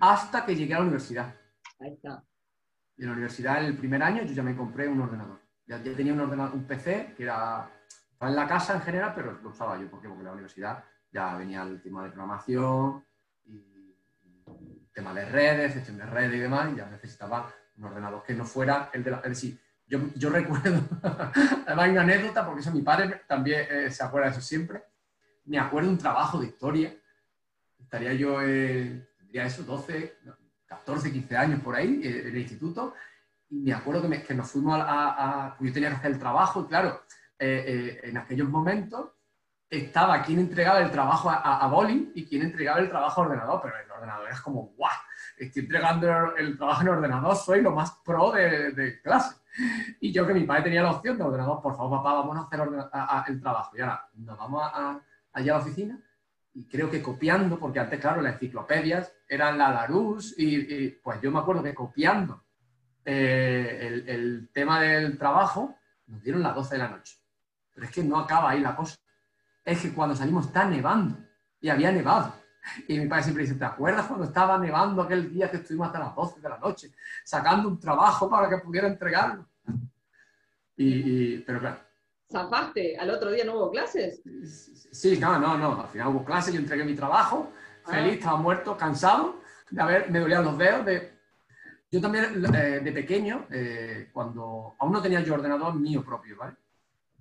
[0.01, 1.35] Hasta que llegué a la universidad.
[1.81, 2.23] Ahí está
[2.99, 5.41] en la universidad, el primer año, yo ya me compré un ordenador.
[5.67, 7.71] Ya, tenía un, ordenador, un PC que era,
[8.11, 9.91] estaba en la casa en general, pero lo usaba yo.
[9.91, 10.09] ¿Por qué?
[10.09, 13.16] Porque en la universidad ya venía el tema de programación y
[14.97, 18.45] tema de redes, gestión de redes y demás, y ya necesitaba un ordenador que no
[18.45, 19.19] fuera el de la...
[19.19, 20.81] Es decir, yo, yo recuerdo,
[21.67, 24.83] además hay una anécdota, porque eso mi padre también eh, se acuerda de eso siempre.
[25.45, 26.97] Me acuerdo un trabajo de historia.
[27.79, 30.17] Estaría yo, eh, tendría eso, 12,
[30.67, 32.95] 14, 15 años por ahí, eh, en el instituto,
[33.51, 36.67] y me acuerdo que, que nos fuimos a, Yo tenía que hacer el trabajo, y
[36.69, 37.03] claro,
[37.39, 39.11] eh, eh, en aquellos momentos
[39.69, 43.61] estaba quien entregaba el trabajo a, a, Boli y quien entregaba el trabajo a ordenador,
[43.63, 44.93] pero ordenador era como, ¡guau!
[45.37, 49.37] Estoy entregando el, trabajo en ordenador, soy lo más pro de, clase.
[50.01, 52.41] Y yo que mi padre tenía la opción de ordenador, por favor, papá, vamos a
[52.43, 52.61] hacer
[53.29, 53.77] el trabajo.
[53.77, 54.63] Y ahora nos vamos
[55.33, 55.99] allá a la oficina
[56.57, 61.31] y creo que copiando, porque antes, claro, las enciclopedias eran la Larousse, y, pues yo
[61.31, 62.45] me acuerdo que copiando
[63.05, 65.77] eh, el, tema del trabajo,
[66.07, 67.19] nos dieron las 12 de la noche.
[67.75, 68.97] Pero es que no acaba ahí la cosa.
[69.63, 71.19] Es que cuando salimos está nevando,
[71.61, 72.35] y había nevado.
[72.89, 75.99] Y mi padre siempre dice, ¿te acuerdas cuando estaba nevando aquel día que estuvimos hasta
[75.99, 76.93] las 12 de la noche,
[77.25, 79.47] sacando un trabajo para que pudiera entregarlo?
[80.77, 81.81] Y, pero claro,
[82.31, 82.99] ¿Zafaste?
[82.99, 84.21] ¿Al otro día no hubo clases?
[84.93, 85.83] Sí, no, no, no.
[85.83, 87.53] Al final hubo clases, yo entregué mi trabajo,
[87.85, 87.91] ah.
[87.91, 89.41] feliz, estaba muerto, cansado
[89.71, 90.85] de haber, me dolían los dedos.
[90.85, 91.13] De...
[91.91, 96.57] Yo también eh, de pequeño, eh, cuando aún no tenía yo ordenador mío propio, ¿vale?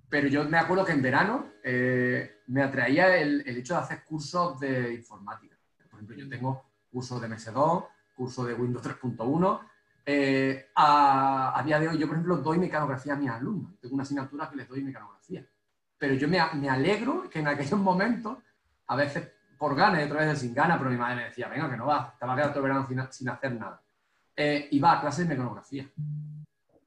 [0.08, 4.04] Pero yo me acuerdo que en verano eh, me atraía el, el, hecho de hacer
[4.04, 5.56] cursos de informática.
[5.90, 9.60] Por ejemplo, yo tengo cursos de MS2, curso de Windows 3.1
[10.08, 13.72] eh, a, día de hoy, yo por ejemplo doy mecanografía a mis alumnos.
[13.80, 15.44] Tengo una asignatura que les doy mecanografía.
[15.98, 18.38] Pero yo me, me alegro que en aquellos momentos,
[18.86, 21.68] a veces por ganas y otra vez sin ganas, pero mi madre me decía, venga,
[21.68, 23.82] que no va, te va a quedar todo el verano sin, hacer nada.
[24.36, 25.90] Eh, iba a clases de mecanografía.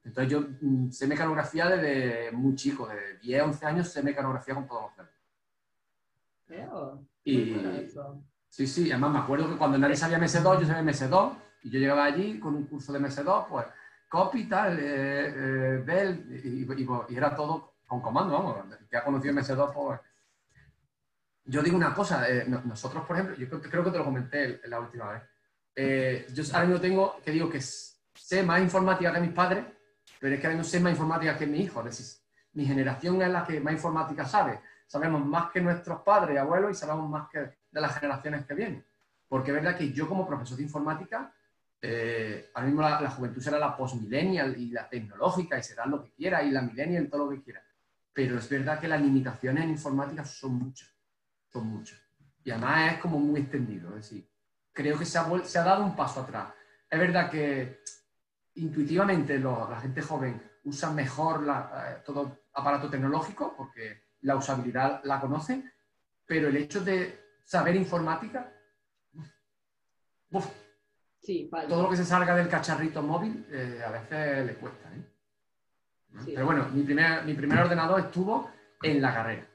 [0.04, 4.66] Entonces yo mm, sé mecanografía desde muy chico, de 10, 11 años sé mecanografía con
[4.66, 5.06] todos los
[6.48, 7.00] dedos.
[7.24, 7.54] Y,
[8.50, 11.78] Sí, sí, además me acuerdo que cuando nadie sabía MS2, yo sabía MS2, y yo
[11.78, 13.66] llegaba allí con un curso de MS2, pues
[14.08, 16.62] copy, tal, eh, eh
[17.08, 18.56] y, era todo con comando, vamos,
[18.88, 20.00] que ha conocido MS2, pues...
[21.44, 24.80] Yo digo una cosa, eh, nosotros, por ejemplo, yo creo, que te lo comenté la
[24.80, 25.22] última vez,
[25.74, 29.64] eh, yo ahora mismo tengo, que digo que sé más informática que mis padres,
[30.20, 33.30] pero es que mismo sé más informática que mi hijo, es decir, mi generación es
[33.30, 37.28] la que más informática sabe, sabemos más que nuestros padres y abuelos y sabemos más
[37.30, 38.84] que de las generaciones que vienen.
[39.26, 41.32] Porque es verdad que yo como profesor de informática,
[41.80, 46.10] eh, ahora mismo la, juventud será la postmillennial y la tecnológica y será lo que
[46.10, 47.62] quiera y la millennial todo lo que quiera.
[48.12, 50.92] Pero es verdad que las limitaciones en informática son muchas,
[51.50, 51.98] son muchas.
[52.44, 53.90] Y además es como muy extendido.
[53.90, 54.28] Es decir,
[54.72, 56.52] creo que se ha, se ha dado un paso atrás.
[56.90, 57.80] Es verdad que
[58.60, 65.64] intuitivamente la gente joven usa mejor eh, todo aparato tecnológico porque la usabilidad la conoce,
[66.26, 68.52] pero el hecho de saber informática,
[71.68, 74.90] todo lo que se salga del cacharrito móvil eh, a veces le cuesta.
[74.94, 76.24] ¿eh?
[76.34, 78.50] Pero bueno, mi primer, mi primer ordenador estuvo
[78.82, 79.48] en la carrera.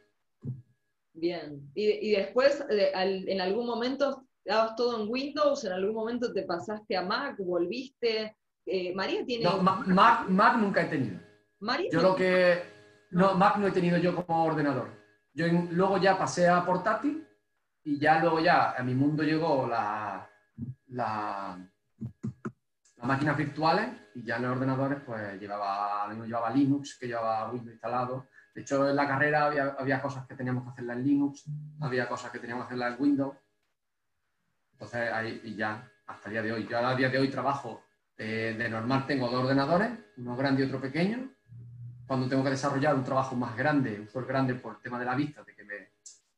[1.13, 1.71] Bien.
[1.73, 7.03] Y, después, en algún momento, dabas todo en Windows, en algún momento te pasaste a
[7.03, 8.35] Mac, volviste.
[8.65, 9.43] Eh, María tiene.
[9.43, 11.19] No, Mac, Mac, nunca he tenido.
[11.59, 12.63] ¿María yo lo que.
[13.11, 14.89] No, Mac no he tenido yo como ordenador.
[15.33, 17.27] Yo luego ya pasé a portátil
[17.83, 20.27] y ya luego ya a mi mundo llegó la,
[20.87, 21.57] la,
[22.97, 27.73] las máquinas virtuales y ya en los ordenadores pues llevaba, llevaba Linux, que llevaba Windows
[27.73, 28.27] instalado.
[28.53, 29.45] De hecho, en la carrera
[29.77, 31.43] había, cosas que teníamos que hacerlas en Linux,
[31.81, 33.35] había cosas que teníamos que hacerlas en Windows.
[34.71, 36.67] Entonces, ahí y ya, hasta el día de hoy.
[36.67, 37.83] Yo a día de hoy trabajo
[38.17, 41.29] eh, de normal, tengo dos ordenadores, uno grande y otro pequeño.
[42.07, 45.05] Cuando tengo que desarrollar un trabajo más grande, un software grande por el tema de
[45.05, 45.75] la vista, de que me,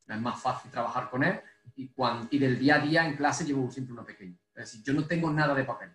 [0.08, 1.40] es más fácil trabajar con él
[1.76, 4.36] y, cuando, del día a día en clase llevo siempre uno pequeño.
[4.54, 5.90] Es decir, yo no tengo nada de papel.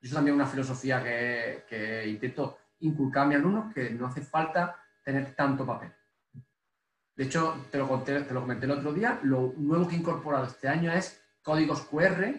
[0.00, 4.76] Eso también es una filosofía que, intento inculcar a mis alumnos, que no hace falta
[5.02, 5.92] tener tanto papel.
[7.16, 10.68] De hecho, lo, te lo comenté el otro día, lo nuevo que he incorporado este
[10.68, 12.32] año es códigos QR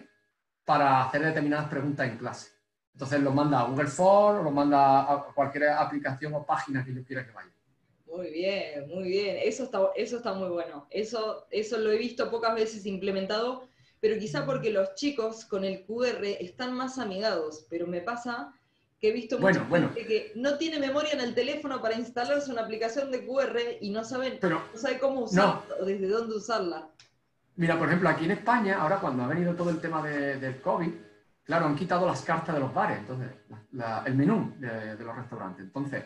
[0.64, 2.59] para hacer determinadas preguntas en clase.
[2.92, 6.94] Entonces los manda a Google Form o los manda a cualquier aplicación o página que
[6.94, 7.50] yo quiera que vaya.
[8.06, 9.38] Muy bien, muy bien.
[9.42, 10.86] Eso está, eso está muy bueno.
[10.90, 13.68] Eso, eso lo he visto pocas veces implementado,
[14.00, 17.66] pero quizá porque los chicos con el QR están más amigados.
[17.70, 18.52] Pero me pasa
[19.00, 22.62] que he visto mucha gente que no tiene memoria en el teléfono para instalarse una
[22.62, 26.88] aplicación de QR y no saben, no sabe cómo usarla o desde dónde usarla.
[27.56, 30.92] Mira, por ejemplo, aquí en España, ahora cuando ha venido todo el tema del COVID,
[31.44, 33.30] claro, han quitado las cartas de los bares, entonces,
[34.06, 35.64] el menú de, de los restaurantes.
[35.64, 36.04] Entonces,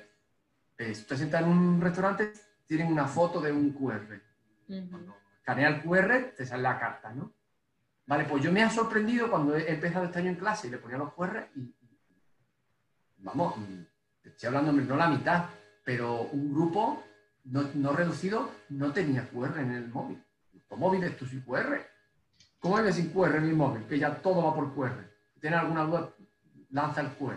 [0.77, 2.33] eh, si te sientas en un restaurante,
[2.67, 4.21] tienen una foto de un QR.
[4.67, 7.33] Cuando escanea el QR, te sale la carta, ¿no?
[8.07, 10.79] Vale, pues yo me ha sorprendido cuando he empezado este año en clase y le
[10.79, 11.75] ponía los QR y,
[13.19, 13.55] vamos,
[14.23, 15.47] estoy hablando no la mitad,
[15.85, 17.03] pero un grupo
[17.45, 20.23] no, reducido no tenía QR en el móvil.
[20.69, 21.81] Tu móvil es tu sin QR.
[22.59, 23.85] ¿Cómo es sin QR en mi móvil?
[23.87, 25.14] Que ya todo va por QR.
[25.45, 26.15] Si tienes alguna duda,
[26.71, 27.37] lanza el QR.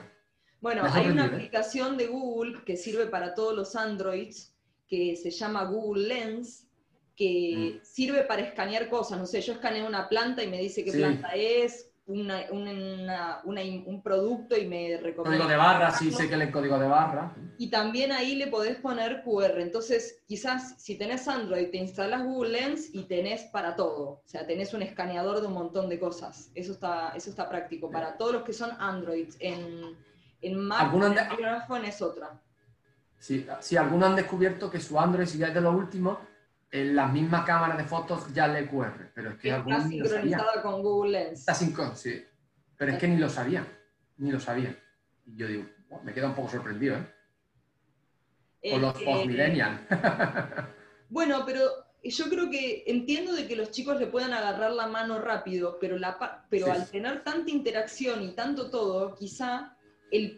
[0.61, 1.27] Bueno, hay una ¿eh?
[1.27, 4.55] aplicación de Google que sirve para todos los Androids
[4.87, 6.69] que se llama Google Lens,
[7.17, 7.85] que mm.
[7.85, 9.19] sirve para escanear cosas.
[9.19, 14.67] No sé, yo escaneo una planta y me dice qué planta es, un producto y
[14.67, 15.23] me recomienda.
[15.23, 17.35] Código de barra, sí, sé que el código de barra.
[17.57, 19.59] Y también ahí le podés poner QR.
[19.59, 24.09] Entonces, quizás si tenés Android, te instalas Google Lens y tenés para todo.
[24.09, 26.51] O sea, tenés un escaneador de un montón de cosas.
[26.55, 27.91] Eso está, eso está práctico.
[27.91, 29.97] Para todos los que son Androids en
[30.41, 32.39] en Mac iPhone es otra.
[33.19, 36.19] Sí, sí, algunos han descubierto que su Android, si ya es de lo último,
[36.71, 40.81] en la misma cámara de fotos ya le QR, pero es que Está sincronizada con
[40.81, 41.39] Google Lens.
[41.39, 42.25] Está sincronizada, sí.
[42.77, 43.65] Pero es que ni lo sabía,
[44.17, 44.77] ni lo sabía.
[45.25, 45.65] Y yo digo,
[46.03, 48.71] me queda un poco sorprendido, ¿eh?
[48.71, 49.29] Con los post
[51.09, 51.61] bueno, pero
[52.03, 55.97] yo creo que entiendo de que los chicos le puedan agarrar la mano rápido, pero,
[55.97, 59.76] la, pero al tener tanta interacción y tanto todo, quizá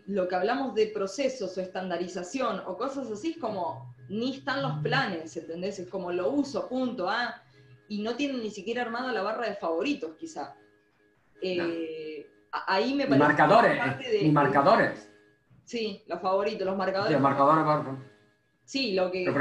[0.07, 4.79] lo que hablamos de procesos o estandarización o cosas así es como ni están los
[4.81, 5.79] planes, ¿entendés?
[5.79, 7.41] Es como lo uso, punto, ah,
[7.87, 10.55] y no tienen ni siquiera armada la barra de favoritos, quizá.
[11.41, 13.19] Eh, ahí me parece.
[13.19, 13.81] Marcadores,
[14.21, 15.09] ni marcadores.
[15.65, 17.15] Sí, los favoritos, los marcadores.
[17.15, 17.99] Sí, marcadores,
[18.65, 19.31] Sí, lo que,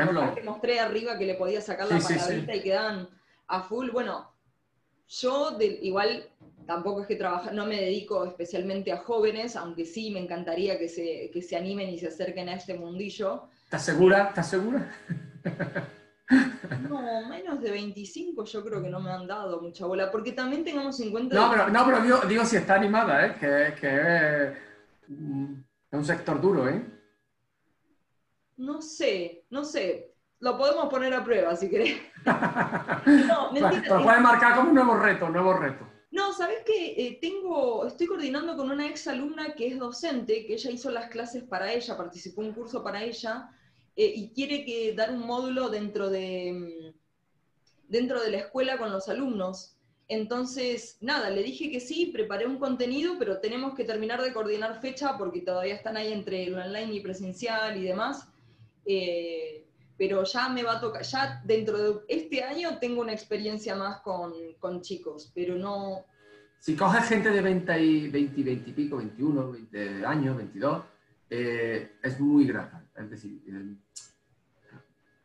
[0.43, 3.09] mostré arriba que le podía sacar la palabrita y quedan
[3.47, 3.91] a full.
[3.91, 4.31] Bueno,
[5.07, 6.31] yo igual
[6.69, 10.91] tampoco es que trabaja, no me dedico especialmente a jóvenes, aunque sí me encantaría que
[10.91, 13.49] se, que se animen y se acerquen a este mundillo.
[13.65, 14.29] ¿Estás segura?
[14.29, 14.93] ¿Estás segura?
[16.87, 20.63] No, menos de 25 yo creo que no me han dado mucha bola, porque también
[20.63, 21.35] tengamos en cuenta...
[21.35, 23.35] No, pero, no, pero digo, digo si está animada, ¿eh?
[23.41, 24.53] que, que
[25.09, 25.55] mm,
[25.91, 26.85] es un sector duro, ¿eh?
[28.59, 30.15] No sé, no sé.
[30.41, 31.97] Lo podemos poner a prueba si querés.
[32.27, 33.97] no, mentira.
[33.97, 35.98] Lo puedes marcar como un nuevo reto, nuevo reto.
[36.19, 36.95] No, ¿sabes qué?
[36.97, 41.09] Eh, tengo, estoy coordinando con una ex alumna que es docente, que ella hizo las
[41.11, 43.51] clases para ella, participó un curso para ella,
[43.95, 46.93] eh, y quiere que dar un módulo dentro de, mm,
[47.89, 49.77] dentro de la escuela con los alumnos.
[50.09, 54.81] Entonces, nada, le dije que sí, preparé un contenido, pero tenemos que terminar de coordinar
[54.81, 58.29] fecha porque todavía están ahí entre el online y presencial y demás.
[58.87, 59.68] Eh,
[59.99, 64.01] pero ya me va a tocar, ya dentro de este año tengo una experiencia más
[64.01, 66.07] con, con chicos, pero no...
[66.61, 70.83] Si coges gente de 20 y, 20, 20 y pico, 21, 20 años, 22,
[71.31, 72.85] eh, es muy grata.
[72.97, 73.75] Es decir, eh,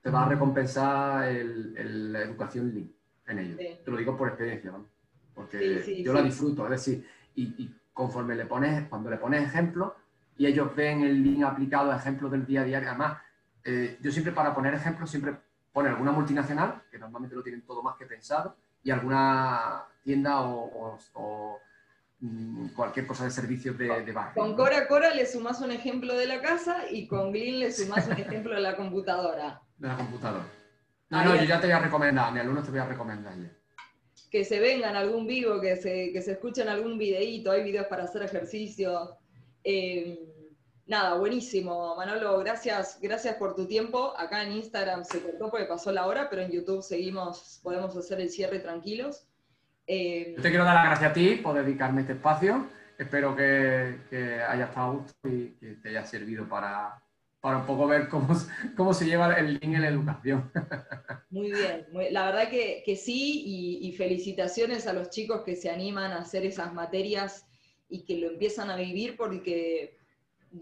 [0.01, 2.91] te va a recompensar el, la educación Lean
[3.27, 3.57] en ello.
[3.83, 4.87] Te lo digo por experiencia, ¿no?
[5.33, 6.65] porque yo la disfruto.
[6.65, 7.05] Es decir,
[7.35, 9.93] y, conforme le pones, cuando le pones ejemplos
[10.35, 13.17] y ellos ven el Lean aplicado a ejemplos del día a día, además
[13.65, 15.35] eh, yo siempre para poner ejemplos, siempre
[15.71, 20.99] pone alguna multinacional, que normalmente lo tienen todo más que pensado, y alguna tienda o,
[22.19, 26.27] mm, cualquier cosa de servicios de, de Con Cora Cora le sumas un ejemplo de
[26.27, 29.61] la casa y con Glyn le sumas un ejemplo de la computadora.
[29.77, 30.45] De la computadora.
[31.09, 33.51] No, no, yo ya te voy a recomendar, mi alumno te voy a recomendar ya.
[34.29, 38.05] Que se vengan algún vivo, que se, que se escuchen algún videíto, hay videos para
[38.05, 39.17] hacer ejercicio.
[39.63, 40.32] Eh,
[40.85, 44.13] Nada, buenísimo, Manolo, gracias, gracias por tu tiempo.
[44.17, 48.19] Acá en Instagram se cortó porque pasó la hora, pero en YouTube seguimos, podemos hacer
[48.19, 49.25] el cierre tranquilos.
[49.87, 52.67] Eh, Yo te quiero dar las gracias a ti por dedicarme este espacio.
[52.97, 53.97] Espero que,
[54.47, 57.01] haya estado a gusto y que te haya servido para,
[57.39, 58.35] para un poco ver cómo,
[58.75, 60.51] cómo se lleva el link en la educación.
[61.29, 66.11] Muy bien, la verdad que, sí, y, y, felicitaciones a los chicos que se animan
[66.11, 67.47] a hacer esas materias
[67.87, 70.02] y que lo empiezan a vivir porque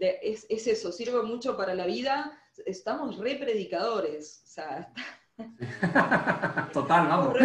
[0.00, 2.38] es, eso, sirve mucho para la vida.
[2.66, 4.42] Estamos re predicadores.
[4.44, 4.92] O sea,
[6.72, 7.36] Total, vamos.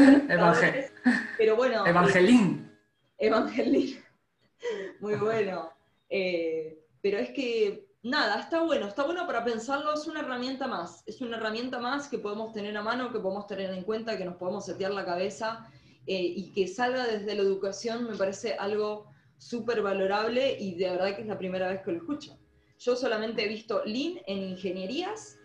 [1.37, 1.85] pero bueno.
[1.85, 2.71] Evangelín.
[3.17, 4.03] evangelín.
[4.99, 5.71] Muy bueno.
[6.09, 11.03] Eh, pero es que, nada, está bueno, está bueno para pensarlo, es una herramienta más,
[11.05, 14.25] es una herramienta más que podemos tener a mano, que podemos tener en cuenta, que
[14.25, 15.69] nos podemos setear la cabeza
[16.05, 21.15] eh, y que salga desde la educación me parece algo súper valorable y de verdad
[21.15, 22.37] que es la primera vez que lo escucho.
[22.79, 25.39] Yo solamente he visto Lean en ingenierías,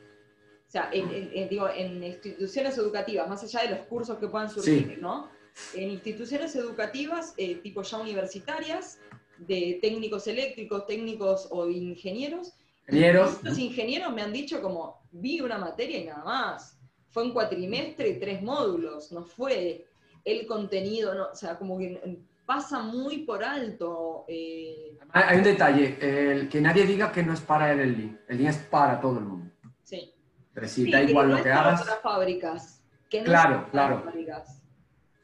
[0.66, 4.99] o sea, en, digo, en instituciones educativas, más allá de los cursos que puedan surgir,
[5.01, 5.28] ¿no?
[5.74, 8.99] En instituciones educativas, eh, tipo ya universitarias,
[9.38, 12.53] de técnicos eléctricos, técnicos o ingenieros.
[12.88, 13.43] Ingenieros.
[13.43, 16.78] Los ingenieros me han dicho como, vi una materia y nada más.
[17.11, 19.86] Fue un cuatrimestre y tres módulos, no fue
[20.24, 24.24] el contenido, no, o sea, como que pasa muy por alto.
[24.28, 25.99] Eh, hay un detalle,
[26.32, 28.16] el que nadie diga que no es para él el link.
[28.28, 29.51] El link es para todo el mundo.
[29.82, 30.12] Sí.
[30.53, 31.82] Pero si da igual lo que hagas.
[31.82, 32.82] Para fábricas.
[33.09, 34.05] Que claro, claro.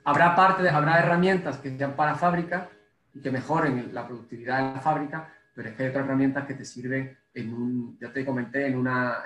[0.04, 2.68] Habrá parte, habrá herramientas que sean para fábricas
[3.14, 6.54] y que mejoren la productividad de la fábrica, pero es que hay otras herramientas que
[6.54, 9.18] te sirven en un, ya te comenté, en una,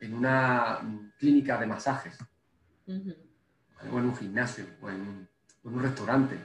[0.00, 0.78] en, una
[1.18, 2.18] clínica de masajes,
[2.86, 2.92] o
[3.98, 5.28] en un gimnasio, o en
[5.64, 6.38] un restaurante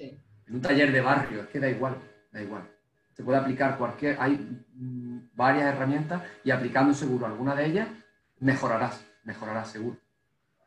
[0.00, 1.96] en un taller de barrio, es que da igual,
[2.32, 2.68] da igual.
[3.12, 4.64] Se puede aplicar cualquier, hay
[5.34, 7.88] varias herramientas y aplicando seguro alguna de ellas,
[8.38, 9.96] mejorarás, mejorarás seguro.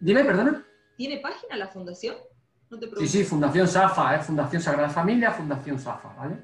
[0.00, 0.64] Dime, perdona.
[0.96, 2.16] ¿Tiene página la fundación?
[2.70, 4.18] No te sí, sí, Fundación Safa, ¿eh?
[4.18, 6.38] Fundación Sagrada Familia, Fundación Safa, ¿vale?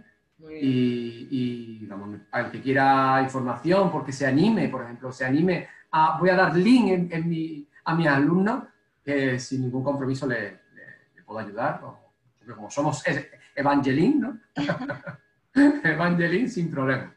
[0.61, 6.31] Y, vamos, al que quiera información, porque se anime, por ejemplo, se anime a, voy
[6.31, 8.65] a dar link en, mi, a mis alumnos,
[9.05, 10.61] que sin ningún compromiso le,
[11.27, 13.03] puedo ayudar, porque como somos
[13.55, 14.39] evangelín, ¿no?
[15.85, 17.15] evangelín sin problema.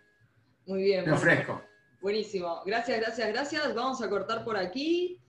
[0.66, 1.06] Muy bien.
[1.06, 1.62] Me ofrezco.
[2.02, 2.62] Buenísimo.
[2.66, 3.76] Gracias, gracias, gracias.
[3.76, 5.22] Vamos a cortar por aquí.